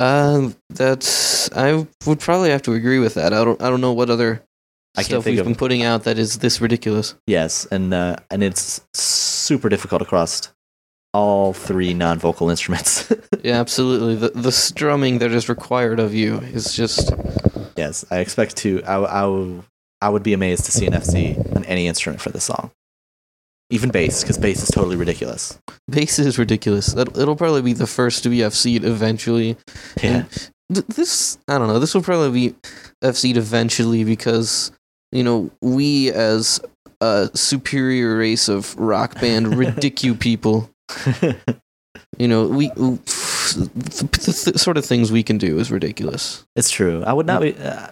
Um, 0.00 0.54
that's 0.70 1.50
I 1.52 1.86
would 2.06 2.20
probably 2.20 2.50
have 2.50 2.62
to 2.62 2.72
agree 2.74 2.98
with 2.98 3.14
that. 3.14 3.32
I 3.32 3.44
don't 3.44 3.60
I 3.62 3.68
don't 3.70 3.80
know 3.80 3.92
what 3.92 4.10
other 4.10 4.42
I 4.96 5.02
stuff 5.02 5.26
we've 5.26 5.38
of- 5.38 5.46
been 5.46 5.54
putting 5.54 5.82
out 5.82 6.04
that 6.04 6.18
is 6.18 6.38
this 6.38 6.60
ridiculous. 6.60 7.14
Yes, 7.26 7.66
and 7.66 7.92
uh, 7.94 8.16
and 8.30 8.42
it's 8.42 8.80
super 8.94 9.68
difficult 9.68 10.02
across 10.02 10.52
all 11.14 11.52
three 11.52 11.94
non-vocal 11.94 12.50
instruments. 12.50 13.10
Yeah, 13.44 13.60
absolutely. 13.60 14.16
The 14.16 14.30
the 14.30 14.50
strumming 14.52 15.18
that 15.18 15.30
is 15.30 15.48
required 15.48 16.00
of 16.00 16.12
you 16.12 16.38
is 16.38 16.74
just 16.74 17.12
yes, 17.76 18.04
I 18.10 18.18
expect 18.18 18.56
to. 18.58 18.82
I 18.84 19.60
I 20.02 20.08
would 20.08 20.22
be 20.24 20.32
amazed 20.32 20.64
to 20.64 20.72
see 20.72 20.86
an 20.86 20.92
FC 20.92 21.38
on 21.56 21.64
any 21.66 21.86
instrument 21.86 22.20
for 22.20 22.30
this 22.30 22.44
song, 22.44 22.72
even 23.70 23.90
bass, 23.90 24.22
because 24.22 24.38
bass 24.38 24.62
is 24.62 24.68
totally 24.70 24.96
ridiculous. 24.96 25.58
bass 25.90 26.18
is 26.18 26.38
ridiculous. 26.38 26.94
It'll 26.96 27.36
probably 27.36 27.62
be 27.62 27.72
the 27.74 27.86
first 27.86 28.22
to 28.22 28.28
be 28.28 28.38
FC'd 28.38 28.84
eventually. 28.84 29.56
Yeah, 30.02 30.24
Th- 30.72 30.86
this 30.86 31.38
I 31.48 31.58
don't 31.58 31.68
know. 31.68 31.78
This 31.78 31.94
will 31.94 32.02
probably 32.02 32.50
be 32.50 32.56
FC'd 33.02 33.36
eventually 33.36 34.04
because 34.04 34.72
you 35.12 35.22
know 35.24 35.50
we 35.62 36.10
as 36.12 36.60
a 37.00 37.30
superior 37.34 38.16
race 38.16 38.48
of 38.48 38.74
rock 38.78 39.20
band 39.20 39.46
ridicu 39.48 40.18
people. 40.18 40.70
You 42.18 42.28
know 42.28 42.46
we. 42.46 42.68
The, 42.68 43.70
the, 44.12 44.50
the 44.52 44.58
sort 44.58 44.76
of 44.76 44.84
things 44.84 45.10
we 45.10 45.22
can 45.22 45.38
do 45.38 45.58
is 45.58 45.70
ridiculous. 45.70 46.44
it's 46.54 46.70
true. 46.70 47.02
I 47.06 47.12
would 47.14 47.26
not 47.26 47.40
be. 47.40 47.54
Uh, 47.56 47.88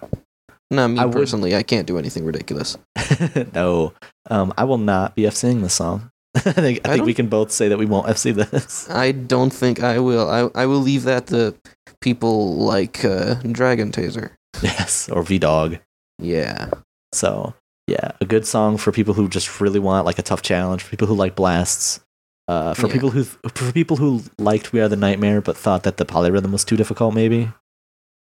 Not 0.70 0.88
me 0.88 0.98
I 0.98 1.05
would- 1.05 1.12
personally. 1.14 1.55
I 1.55 1.62
can't 1.62 1.87
do 1.87 1.98
anything 1.98 2.24
ridiculous. 2.24 2.76
no, 3.55 3.92
um, 4.31 4.52
I 4.59 4.64
will 4.64 4.79
not 4.79 5.14
be 5.14 5.22
FCing 5.22 5.62
this 5.62 5.74
song. 5.74 6.11
I 6.35 6.40
think 6.52 6.87
I 6.87 6.90
I 6.90 6.94
think 6.94 7.07
we 7.07 7.14
can 7.14 7.29
both 7.29 7.50
say 7.50 7.68
that 7.68 7.79
we 7.79 7.87
won't 7.87 8.07
FC 8.09 8.35
this. 8.35 8.90
I 8.90 9.12
don't 9.12 9.52
think 9.52 9.83
I 9.83 9.98
will. 9.98 10.29
I 10.29 10.62
I 10.62 10.66
will 10.66 10.81
leave 10.81 11.05
that 11.05 11.29
to 11.29 11.55
people 12.00 12.57
like 12.57 13.05
uh, 13.05 13.35
Dragon 13.52 13.90
Taser. 13.92 14.33
yes, 14.62 15.09
or 15.09 15.22
V 15.22 15.38
Dog. 15.38 15.79
Yeah. 16.18 16.70
So 17.12 17.55
yeah, 17.87 18.12
a 18.20 18.24
good 18.26 18.46
song 18.46 18.76
for 18.76 18.92
people 18.92 19.14
who 19.14 19.29
just 19.29 19.61
really 19.61 19.79
want 19.79 20.05
like 20.05 20.18
a 20.18 20.22
tough 20.22 20.42
challenge. 20.42 20.83
For 20.83 20.90
people 20.90 21.07
who 21.07 21.14
like 21.14 21.37
blasts. 21.37 22.00
Uh, 22.48 22.74
for 22.74 22.87
Yeah. 22.87 22.92
people 22.92 23.11
who 23.11 23.24
for 23.24 23.72
people 23.72 23.96
who 23.96 24.22
liked 24.38 24.72
We 24.72 24.81
Are 24.81 24.88
the 24.88 24.96
Nightmare 24.96 25.40
but 25.40 25.57
thought 25.57 25.83
that 25.85 25.96
the 25.96 26.05
polyrhythm 26.05 26.52
was 26.52 26.64
too 26.64 26.76
difficult, 26.76 27.14
maybe. 27.14 27.50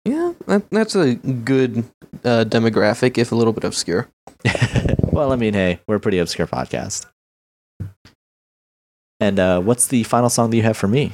Yeah, 0.06 0.34
that, 0.46 0.70
that's 0.70 0.94
a 0.94 1.16
good 1.16 1.78
uh, 2.24 2.44
demographic, 2.46 3.18
if 3.18 3.32
a 3.32 3.34
little 3.34 3.52
bit 3.52 3.64
obscure. 3.64 4.08
well, 5.02 5.32
I 5.32 5.36
mean, 5.36 5.52
hey, 5.52 5.80
we're 5.88 5.96
a 5.96 6.00
pretty 6.00 6.18
obscure 6.18 6.46
podcast. 6.46 7.06
And 9.18 9.40
uh, 9.40 9.60
what's 9.60 9.88
the 9.88 10.04
final 10.04 10.30
song 10.30 10.50
that 10.50 10.56
you 10.56 10.62
have 10.62 10.76
for 10.76 10.86
me? 10.86 11.12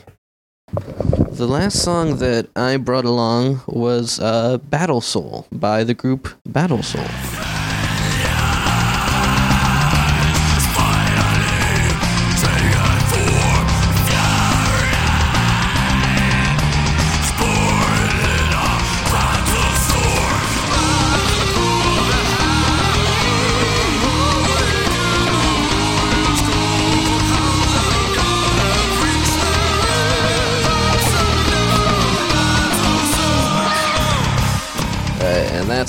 The 0.73 1.47
last 1.47 1.83
song 1.83 2.19
that 2.19 2.49
I 2.55 2.77
brought 2.77 3.07
along 3.07 3.63
was 3.67 4.21
uh, 4.21 4.59
Battle 4.59 5.01
Soul 5.01 5.47
by 5.51 5.85
the 5.85 5.95
group 5.95 6.29
Battle 6.45 6.83
Soul. 6.83 7.07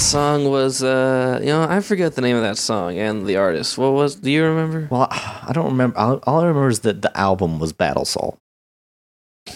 Song 0.04 0.50
was, 0.50 0.84
uh, 0.84 1.40
you 1.42 1.48
know, 1.48 1.64
I 1.64 1.80
forget 1.82 2.16
the 2.16 2.22
name 2.22 2.36
of 2.36 2.44
that 2.44 2.58
song 2.58 2.98
and 2.98 3.26
the 3.26 3.38
artist. 3.38 3.78
What 3.78 3.94
was? 3.94 4.16
Do 4.16 4.30
you 4.32 4.44
remember? 4.44 4.88
Well, 4.92 5.08
I 5.10 5.52
don't 5.54 5.68
remember. 5.72 5.98
All, 5.98 6.20
all 6.24 6.40
I 6.42 6.46
remember 6.46 6.70
is 6.70 6.80
that 6.82 7.02
the 7.02 7.16
album 7.18 7.60
was 7.60 7.74
Battle 7.74 8.06
Soul. 8.06 8.38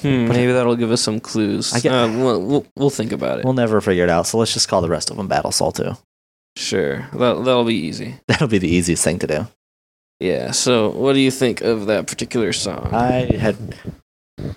Hmm, 0.01 0.27
maybe 0.27 0.51
that'll 0.51 0.75
give 0.75 0.91
us 0.91 1.01
some 1.01 1.19
clues. 1.19 1.73
I 1.73 1.79
get- 1.79 1.91
uh, 1.93 2.09
we'll, 2.09 2.41
we'll, 2.41 2.65
we'll 2.75 2.89
think 2.89 3.11
about 3.11 3.39
it. 3.39 3.45
We'll 3.45 3.53
never 3.53 3.79
figure 3.81 4.03
it 4.03 4.09
out, 4.09 4.27
so 4.27 4.37
let's 4.37 4.53
just 4.53 4.67
call 4.67 4.81
the 4.81 4.89
rest 4.89 5.09
of 5.09 5.17
them 5.17 5.27
Battle 5.27 5.51
Soul 5.51 5.71
too. 5.71 5.95
sure, 6.57 7.07
that, 7.13 7.43
that'll 7.45 7.63
be 7.63 7.75
easy. 7.75 8.15
That'll 8.27 8.47
be 8.49 8.57
the 8.57 8.67
easiest 8.69 9.03
thing 9.03 9.19
to 9.19 9.27
do. 9.27 9.47
Yeah. 10.19 10.51
So, 10.51 10.89
what 10.89 11.13
do 11.13 11.19
you 11.19 11.31
think 11.31 11.61
of 11.61 11.85
that 11.85 12.07
particular 12.07 12.51
song? 12.51 12.89
I 12.93 13.33
had 13.37 13.55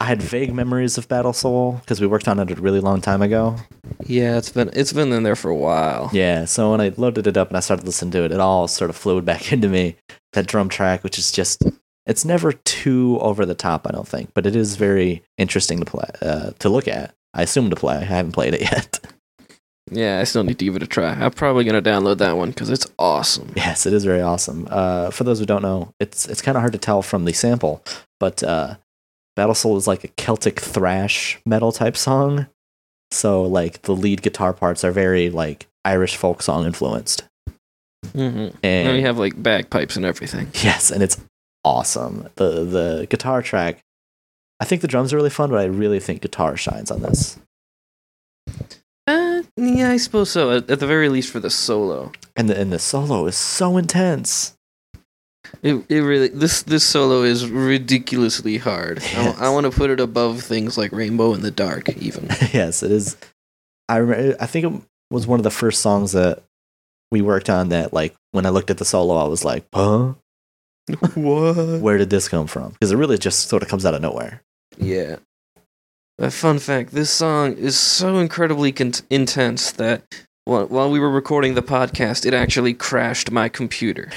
I 0.00 0.04
had 0.04 0.22
vague 0.22 0.52
memories 0.54 0.98
of 0.98 1.08
Battle 1.08 1.32
Soul 1.32 1.78
because 1.80 2.00
we 2.00 2.06
worked 2.06 2.28
on 2.28 2.38
it 2.38 2.50
a 2.50 2.54
really 2.60 2.80
long 2.80 3.00
time 3.00 3.22
ago. 3.22 3.56
yeah, 4.06 4.36
it's 4.36 4.50
been 4.50 4.70
it's 4.72 4.92
been 4.92 5.12
in 5.12 5.22
there 5.22 5.36
for 5.36 5.50
a 5.50 5.56
while. 5.56 6.10
Yeah, 6.12 6.44
so 6.44 6.70
when 6.72 6.80
I 6.80 6.92
loaded 6.96 7.26
it 7.26 7.36
up 7.36 7.48
and 7.48 7.56
I 7.56 7.60
started 7.60 7.86
listening 7.86 8.12
to 8.12 8.24
it, 8.24 8.32
it 8.32 8.40
all 8.40 8.68
sort 8.68 8.90
of 8.90 8.96
flowed 8.96 9.24
back 9.30 9.52
into 9.52 9.68
me. 9.68 9.96
That 10.32 10.46
drum 10.46 10.68
track, 10.68 11.02
which 11.02 11.18
is 11.18 11.32
just 11.32 11.62
it's 12.06 12.24
never 12.24 12.52
too 12.52 13.18
over 13.20 13.44
the 13.46 13.54
top, 13.54 13.86
I 13.86 13.90
don't 13.92 14.06
think, 14.08 14.30
but 14.34 14.46
it 14.46 14.54
is 14.54 14.76
very 14.76 15.22
interesting 15.38 15.78
to 15.80 15.84
play 15.86 16.08
uh, 16.22 16.50
to 16.58 16.68
look 16.68 16.86
at. 16.86 17.14
I 17.34 17.42
assume 17.42 17.70
to 17.70 17.76
play. 17.76 17.96
I 17.96 18.04
haven't 18.04 18.32
played 18.32 18.54
it 18.54 18.60
yet. 18.72 19.00
Yeah, 19.90 20.20
I 20.20 20.24
still 20.24 20.44
need 20.44 20.58
to 20.60 20.64
give 20.64 20.76
it 20.76 20.82
a 20.82 20.86
try. 20.86 21.12
I'm 21.12 21.32
probably 21.32 21.64
gonna 21.64 21.82
download 21.82 22.18
that 22.18 22.36
one 22.36 22.50
because 22.50 22.70
it's 22.70 22.86
awesome. 22.98 23.52
Yes, 23.56 23.86
it 23.86 23.92
is 23.92 24.04
very 24.04 24.20
awesome. 24.20 24.68
Uh, 24.70 25.10
for 25.10 25.24
those 25.24 25.38
who 25.40 25.46
don't 25.46 25.62
know, 25.62 25.92
it's 25.98 26.26
it's 26.28 26.42
kind 26.42 26.56
of 26.56 26.60
hard 26.60 26.72
to 26.72 26.78
tell 26.78 27.02
from 27.02 27.24
the 27.24 27.32
sample, 27.32 27.82
but 28.20 28.42
uh, 28.42 28.76
Battle 29.40 29.54
Soul 29.54 29.78
is 29.78 29.86
like 29.86 30.04
a 30.04 30.08
Celtic 30.18 30.60
thrash 30.60 31.40
metal 31.46 31.72
type 31.72 31.96
song. 31.96 32.46
So 33.10 33.40
like 33.40 33.80
the 33.82 33.96
lead 33.96 34.20
guitar 34.20 34.52
parts 34.52 34.84
are 34.84 34.92
very 34.92 35.30
like 35.30 35.66
Irish 35.82 36.14
folk 36.16 36.42
song 36.42 36.66
influenced, 36.66 37.24
Mm-hmm. 38.08 38.54
and 38.62 38.88
And 38.88 38.92
we 38.98 39.00
have 39.00 39.16
like 39.16 39.42
bagpipes 39.42 39.96
and 39.96 40.04
everything. 40.04 40.48
yes, 40.62 40.90
and 40.90 41.02
it's 41.02 41.18
awesome. 41.64 42.28
the 42.34 42.64
The 42.66 43.06
guitar 43.08 43.40
track, 43.40 43.78
I 44.60 44.66
think 44.66 44.82
the 44.82 44.88
drums 44.88 45.10
are 45.14 45.16
really 45.16 45.30
fun, 45.30 45.48
but 45.48 45.58
I 45.60 45.64
really 45.64 46.00
think 46.00 46.20
guitar 46.20 46.58
shines 46.58 46.90
on 46.90 47.00
this. 47.00 47.38
Uh, 49.06 49.42
yeah, 49.56 49.88
I 49.90 49.96
suppose 49.96 50.30
so. 50.30 50.50
At, 50.50 50.70
at 50.70 50.80
the 50.80 50.86
very 50.86 51.08
least, 51.08 51.30
for 51.32 51.40
the 51.40 51.48
solo, 51.48 52.12
And 52.36 52.50
the 52.50 52.60
and 52.60 52.70
the 52.70 52.78
solo 52.78 53.26
is 53.26 53.36
so 53.36 53.78
intense. 53.78 54.54
It 55.62 55.84
it 55.88 56.00
really 56.00 56.28
this 56.28 56.62
this 56.62 56.84
solo 56.84 57.22
is 57.22 57.48
ridiculously 57.48 58.58
hard. 58.58 58.98
Yes. 59.02 59.38
I, 59.38 59.48
want 59.50 59.64
to 59.64 59.70
put 59.70 59.90
it 59.90 60.00
above 60.00 60.42
things 60.42 60.78
like 60.78 60.92
Rainbow 60.92 61.34
in 61.34 61.42
the 61.42 61.50
Dark, 61.50 61.88
even. 61.96 62.26
yes, 62.52 62.82
it 62.82 62.90
is. 62.90 63.16
I 63.88 63.96
remember. 63.96 64.36
I 64.40 64.46
think 64.46 64.64
it 64.66 64.82
was 65.10 65.26
one 65.26 65.40
of 65.40 65.44
the 65.44 65.50
first 65.50 65.80
songs 65.80 66.12
that 66.12 66.42
we 67.10 67.20
worked 67.20 67.50
on. 67.50 67.70
That 67.70 67.92
like 67.92 68.14
when 68.32 68.46
I 68.46 68.50
looked 68.50 68.70
at 68.70 68.78
the 68.78 68.84
solo, 68.84 69.16
I 69.16 69.28
was 69.28 69.44
like, 69.44 69.66
"Huh? 69.74 70.14
what? 71.14 71.80
Where 71.80 71.98
did 71.98 72.10
this 72.10 72.28
come 72.28 72.46
from?" 72.46 72.72
Because 72.72 72.92
it 72.92 72.96
really 72.96 73.18
just 73.18 73.48
sort 73.48 73.62
of 73.62 73.68
comes 73.68 73.84
out 73.84 73.94
of 73.94 74.02
nowhere. 74.02 74.42
Yeah. 74.78 75.16
A 76.18 76.30
fun 76.30 76.58
fact: 76.58 76.92
This 76.92 77.10
song 77.10 77.56
is 77.56 77.78
so 77.78 78.18
incredibly 78.18 78.72
con- 78.72 78.92
intense 79.08 79.72
that 79.72 80.04
while, 80.44 80.66
while 80.66 80.90
we 80.90 81.00
were 81.00 81.10
recording 81.10 81.54
the 81.54 81.62
podcast, 81.62 82.24
it 82.24 82.34
actually 82.34 82.74
crashed 82.74 83.30
my 83.30 83.48
computer. 83.48 84.10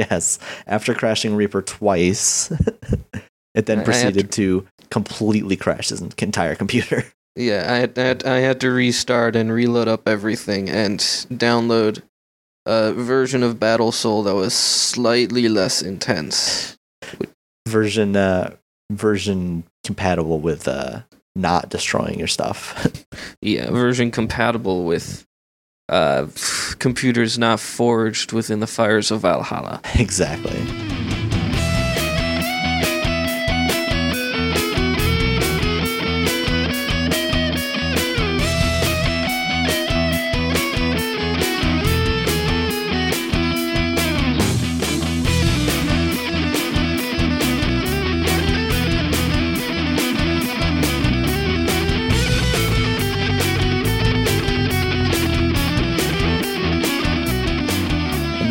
Yes. 0.00 0.38
After 0.66 0.94
crashing 0.94 1.34
Reaper 1.36 1.62
twice, 1.62 2.50
it 3.54 3.66
then 3.66 3.78
I- 3.78 3.82
I 3.82 3.84
have 3.84 3.84
proceeded 3.84 4.32
to 4.32 4.66
completely 4.90 5.56
crash 5.56 5.88
his 5.90 6.00
entire 6.00 6.54
computer. 6.54 7.04
Yeah, 7.36 7.66
I 7.72 7.76
had, 7.76 7.98
I 7.98 8.02
had 8.02 8.24
I 8.26 8.38
had 8.38 8.60
to 8.62 8.70
restart 8.70 9.36
and 9.36 9.52
reload 9.52 9.86
up 9.88 10.08
everything 10.08 10.68
and 10.68 10.98
download 11.30 12.02
a 12.66 12.92
version 12.92 13.42
of 13.44 13.60
Battle 13.60 13.92
Soul 13.92 14.24
that 14.24 14.34
was 14.34 14.52
slightly 14.52 15.48
less 15.48 15.80
intense. 15.82 16.76
version 17.68 18.16
uh 18.16 18.54
version 18.90 19.62
compatible 19.84 20.40
with 20.40 20.66
uh 20.66 21.00
not 21.36 21.68
destroying 21.70 22.18
your 22.18 22.28
stuff. 22.28 22.86
Yeah, 23.42 23.70
version 23.70 24.10
compatible 24.10 24.84
with 24.84 25.24
uh, 25.90 26.26
computers 26.78 27.38
not 27.38 27.60
forged 27.60 28.32
within 28.32 28.60
the 28.60 28.66
fires 28.66 29.10
of 29.10 29.20
Valhalla. 29.20 29.80
exactly. 29.98 31.19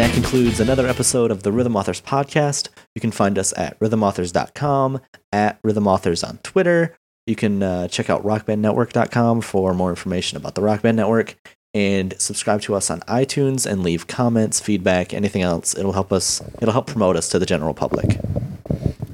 That 0.10 0.16
concludes 0.16 0.60
another 0.60 0.88
episode 0.88 1.30
of 1.30 1.44
the 1.44 1.52
Rhythm 1.52 1.76
Authors 1.76 2.02
podcast. 2.02 2.70
You 2.96 3.02
can 3.02 3.12
find 3.12 3.38
us 3.38 3.54
at 3.56 3.80
rhythmauthors.com, 3.80 5.02
at 5.32 5.60
Rhythm 5.64 5.88
Authors 5.88 6.24
on 6.24 6.40
Twitter. 6.40 6.96
You 7.28 7.36
can 7.36 7.62
uh, 7.62 7.88
check 7.90 8.10
out 8.10 8.24
rockbandnetwork.com 8.24 9.42
for 9.42 9.74
more 9.76 9.92
information 9.92 10.38
about 10.38 10.56
the 10.56 10.62
Rock 10.62 10.82
Band 10.82 10.98
Network 10.98 11.36
and 11.76 12.16
subscribe 12.20 12.62
to 12.62 12.74
us 12.74 12.90
on 12.90 13.02
iTunes 13.02 13.70
and 13.70 13.84
leave 13.84 14.08
comments, 14.08 14.60
feedback, 14.60 15.14
anything 15.14 15.44
else. 15.44 15.78
It'll 15.78 15.94
help 15.94 16.12
us, 16.12 16.42
it'll 16.60 16.74
help 16.74 16.88
promote 16.88 17.16
us 17.16 17.30
to 17.30 17.38
the 17.38 17.46
general 17.46 17.76
public. 17.76 18.18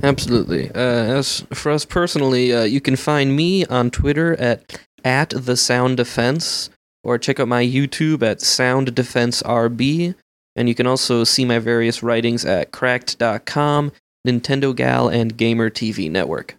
Absolutely. 0.02 0.70
Uh, 0.70 0.78
as 0.78 1.42
for 1.54 1.72
us 1.72 1.84
personally, 1.84 2.54
uh, 2.54 2.64
you 2.64 2.80
can 2.80 2.96
find 2.96 3.36
me 3.36 3.66
on 3.66 3.92
Twitter 3.92 4.40
at 4.40 4.80
at 5.04 5.32
the 5.32 5.58
Sound 5.58 5.98
Defense, 5.98 6.70
or 7.04 7.18
check 7.18 7.40
out 7.40 7.50
my 7.50 7.64
YouTube 7.66 8.24
at 8.24 8.40
Sound 8.40 8.96
Defense 8.96 9.44
RB. 9.44 10.16
And 10.56 10.70
you 10.70 10.76
can 10.76 10.88
also 10.88 11.24
see 11.24 11.44
my 11.46 11.60
various 11.60 12.02
writings 12.02 12.46
at 12.46 12.72
Cracked.com, 12.72 13.92
Nintendo 14.28 14.76
Gal, 14.76 15.10
and 15.10 15.36
Gamer 15.38 15.70
TV 15.70 16.10
Network. 16.10 16.56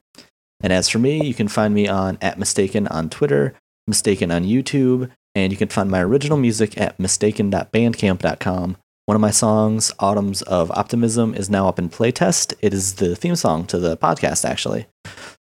And 0.62 0.72
as 0.72 0.88
for 0.88 0.99
me, 0.99 1.24
you 1.24 1.34
can 1.34 1.49
find 1.49 1.74
me 1.74 1.86
on 1.88 2.18
at 2.20 2.38
Mystakin 2.38 2.90
on 2.90 3.09
Twitter, 3.11 3.55
Mystakin 3.90 4.34
on 4.34 4.44
YouTube, 4.44 5.11
and 5.34 5.53
you 5.53 5.57
can 5.59 5.68
find 5.68 5.90
my 5.90 6.03
original 6.03 6.38
music 6.38 6.78
at 6.80 6.97
mystakin.bandcamp.com. 6.99 8.76
One 9.07 9.14
of 9.14 9.20
my 9.20 9.30
songs, 9.30 9.92
Autumns 10.01 10.42
of 10.42 10.70
Optimism, 10.72 11.34
is 11.34 11.49
now 11.49 11.68
up 11.68 11.78
in 11.78 11.88
playtest. 11.88 12.55
It 12.61 12.74
is 12.74 12.94
the 12.94 13.14
theme 13.14 13.36
song 13.36 13.64
to 13.66 13.78
the 13.78 13.97
podcast, 13.97 14.44
actually. 14.44 14.86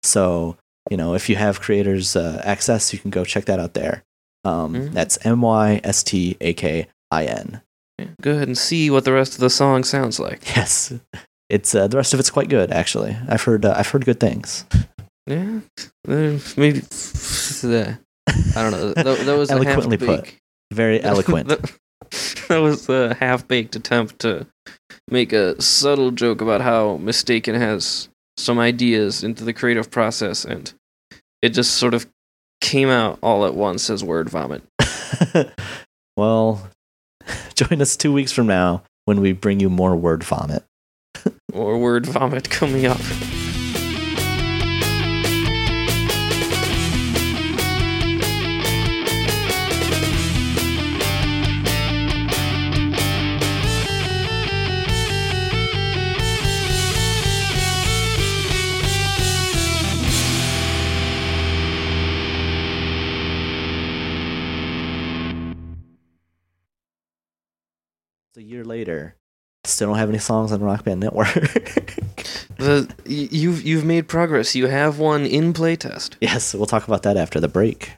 So, 0.02 0.56
you 0.90 0.96
know, 0.96 1.14
if 1.14 1.28
you 1.28 1.36
have 1.36 1.60
creators 1.60 2.16
uh, 2.16 2.42
access, 2.44 2.92
you 2.92 2.98
can 2.98 3.10
go 3.10 3.24
check 3.24 3.44
that 3.44 3.60
out 3.60 3.74
there. 3.74 4.02
Um, 4.44 4.74
Mhm. 4.74 4.92
That's 4.92 5.18
M 5.24 5.42
Y 5.42 5.80
S 5.84 6.02
T 6.02 6.36
A 6.40 6.52
K 6.54 6.88
I 7.12 7.24
N. 7.26 7.60
Yeah, 8.02 8.08
Go 8.20 8.32
ahead 8.32 8.48
and 8.48 8.58
see 8.58 8.90
what 8.90 9.04
the 9.04 9.12
rest 9.12 9.34
of 9.34 9.40
the 9.40 9.50
song 9.50 9.84
sounds 9.84 10.18
like. 10.18 10.42
Yes, 10.56 10.92
it's 11.48 11.74
uh, 11.74 11.86
the 11.86 11.96
rest 11.96 12.14
of 12.14 12.20
it's 12.20 12.30
quite 12.30 12.48
good, 12.48 12.70
actually. 12.70 13.16
I've 13.28 13.42
heard 13.42 13.64
uh, 13.64 13.74
I've 13.76 13.88
heard 13.88 14.04
good 14.04 14.20
things. 14.20 14.64
Yeah, 15.26 15.60
uh, 16.08 16.38
maybe. 16.56 16.82
I 18.54 18.62
don't 18.62 18.72
know. 18.72 18.92
That, 18.92 19.04
that 19.24 19.36
was 19.36 19.50
Eloquently 19.50 19.98
put. 19.98 20.34
Very 20.72 21.02
eloquent. 21.02 21.48
that, 21.48 21.72
that 22.48 22.58
was 22.58 22.88
a 22.88 23.14
half-baked 23.14 23.76
attempt 23.76 24.18
to 24.20 24.46
make 25.08 25.32
a 25.32 25.60
subtle 25.60 26.10
joke 26.10 26.40
about 26.40 26.60
how 26.60 26.98
Mystakin 26.98 27.58
has 27.58 28.08
some 28.36 28.58
ideas 28.58 29.22
into 29.22 29.44
the 29.44 29.52
creative 29.52 29.90
process, 29.90 30.44
and 30.44 30.72
it 31.42 31.50
just 31.50 31.74
sort 31.74 31.94
of 31.94 32.06
came 32.60 32.88
out 32.88 33.18
all 33.22 33.44
at 33.44 33.54
once 33.54 33.90
as 33.90 34.02
word 34.02 34.30
vomit. 34.30 34.62
well, 36.16 36.68
join 37.54 37.80
us 37.80 37.96
two 37.96 38.12
weeks 38.12 38.32
from 38.32 38.46
now 38.46 38.82
when 39.04 39.20
we 39.20 39.32
bring 39.32 39.60
you 39.60 39.70
more 39.70 39.96
word 39.96 40.24
vomit. 40.24 40.64
Or 41.52 41.78
word 41.78 42.06
vomit 42.06 42.50
coming 42.50 42.86
up. 42.86 43.00
Still 69.72 69.88
don't 69.88 69.98
have 69.98 70.10
any 70.10 70.18
songs 70.18 70.52
on 70.52 70.60
Rock 70.60 70.84
Band 70.84 71.00
Network. 71.00 71.28
The 72.58 72.88
you've 73.04 73.62
you've 73.62 73.84
made 73.84 74.06
progress. 74.06 74.54
You 74.54 74.68
have 74.68 75.00
one 75.00 75.26
in 75.26 75.52
playtest. 75.52 76.14
yes, 76.20 76.54
we'll 76.54 76.66
talk 76.66 76.86
about 76.86 77.02
that 77.02 77.16
after 77.16 77.40
the 77.40 77.48
break. 77.48 77.92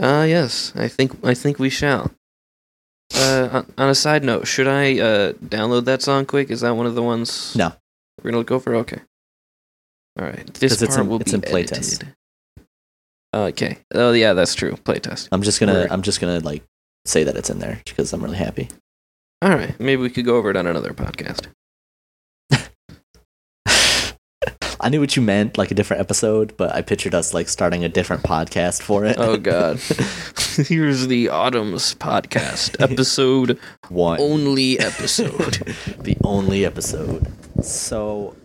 Ah, 0.00 0.24
yes. 0.24 0.72
I 0.74 0.88
think 0.88 1.24
I 1.24 1.34
think 1.34 1.60
we 1.60 1.70
shall. 1.70 2.10
Uh, 3.14 3.62
on, 3.78 3.88
a 3.88 3.94
side 3.94 4.24
note, 4.24 4.46
should 4.48 4.66
I 4.66 4.98
uh, 4.98 5.32
download 5.34 5.84
that 5.84 6.02
song 6.02 6.26
quick? 6.26 6.50
Is 6.50 6.62
that 6.62 6.74
one 6.74 6.86
of 6.86 6.96
the 6.96 7.02
ones? 7.02 7.54
No. 7.54 7.72
We're 8.18 8.30
gonna 8.30 8.38
look 8.38 8.50
over. 8.50 8.74
Okay. 8.76 9.00
All 10.18 10.26
right. 10.26 10.46
This 10.54 10.76
part 10.84 10.98
in- 10.98 11.08
will 11.08 11.20
it's 11.20 11.30
be 11.30 11.36
in 11.36 11.42
playtest. 11.42 12.04
Okay. 13.32 13.78
Oh 13.94 14.12
yeah, 14.12 14.32
that's 14.32 14.54
true. 14.56 14.72
Playtest. 14.72 15.28
I'm 15.30 15.42
just 15.42 15.60
gonna 15.60 15.74
Word. 15.74 15.90
I'm 15.92 16.02
just 16.02 16.20
gonna 16.20 16.40
like 16.40 16.64
say 17.04 17.22
that 17.24 17.36
it's 17.36 17.50
in 17.50 17.60
there 17.60 17.80
because 17.84 18.12
I'm 18.12 18.24
really 18.24 18.38
happy. 18.38 18.68
All 19.42 19.50
right. 19.50 19.78
Maybe 19.80 20.02
we 20.02 20.10
could 20.10 20.24
go 20.26 20.36
over 20.36 20.50
it 20.50 20.56
on 20.56 20.66
another 20.66 20.92
podcast. 20.92 21.46
I 24.82 24.88
knew 24.88 25.00
what 25.00 25.16
you 25.16 25.22
meant, 25.22 25.58
like 25.58 25.70
a 25.70 25.74
different 25.74 26.00
episode, 26.00 26.56
but 26.56 26.74
I 26.74 26.82
pictured 26.82 27.14
us 27.14 27.32
like 27.34 27.48
starting 27.48 27.84
a 27.84 27.88
different 27.88 28.22
podcast 28.22 28.82
for 28.82 29.04
it. 29.04 29.16
Oh 29.18 29.36
God. 29.36 29.78
Here's 30.68 31.06
the 31.06 31.28
Autumn's 31.28 31.94
podcast 31.94 32.80
episode 32.80 33.58
One. 33.88 34.20
only 34.20 34.78
episode. 34.78 35.54
the 35.98 36.16
only 36.24 36.64
episode. 36.64 37.26
So 37.62 38.36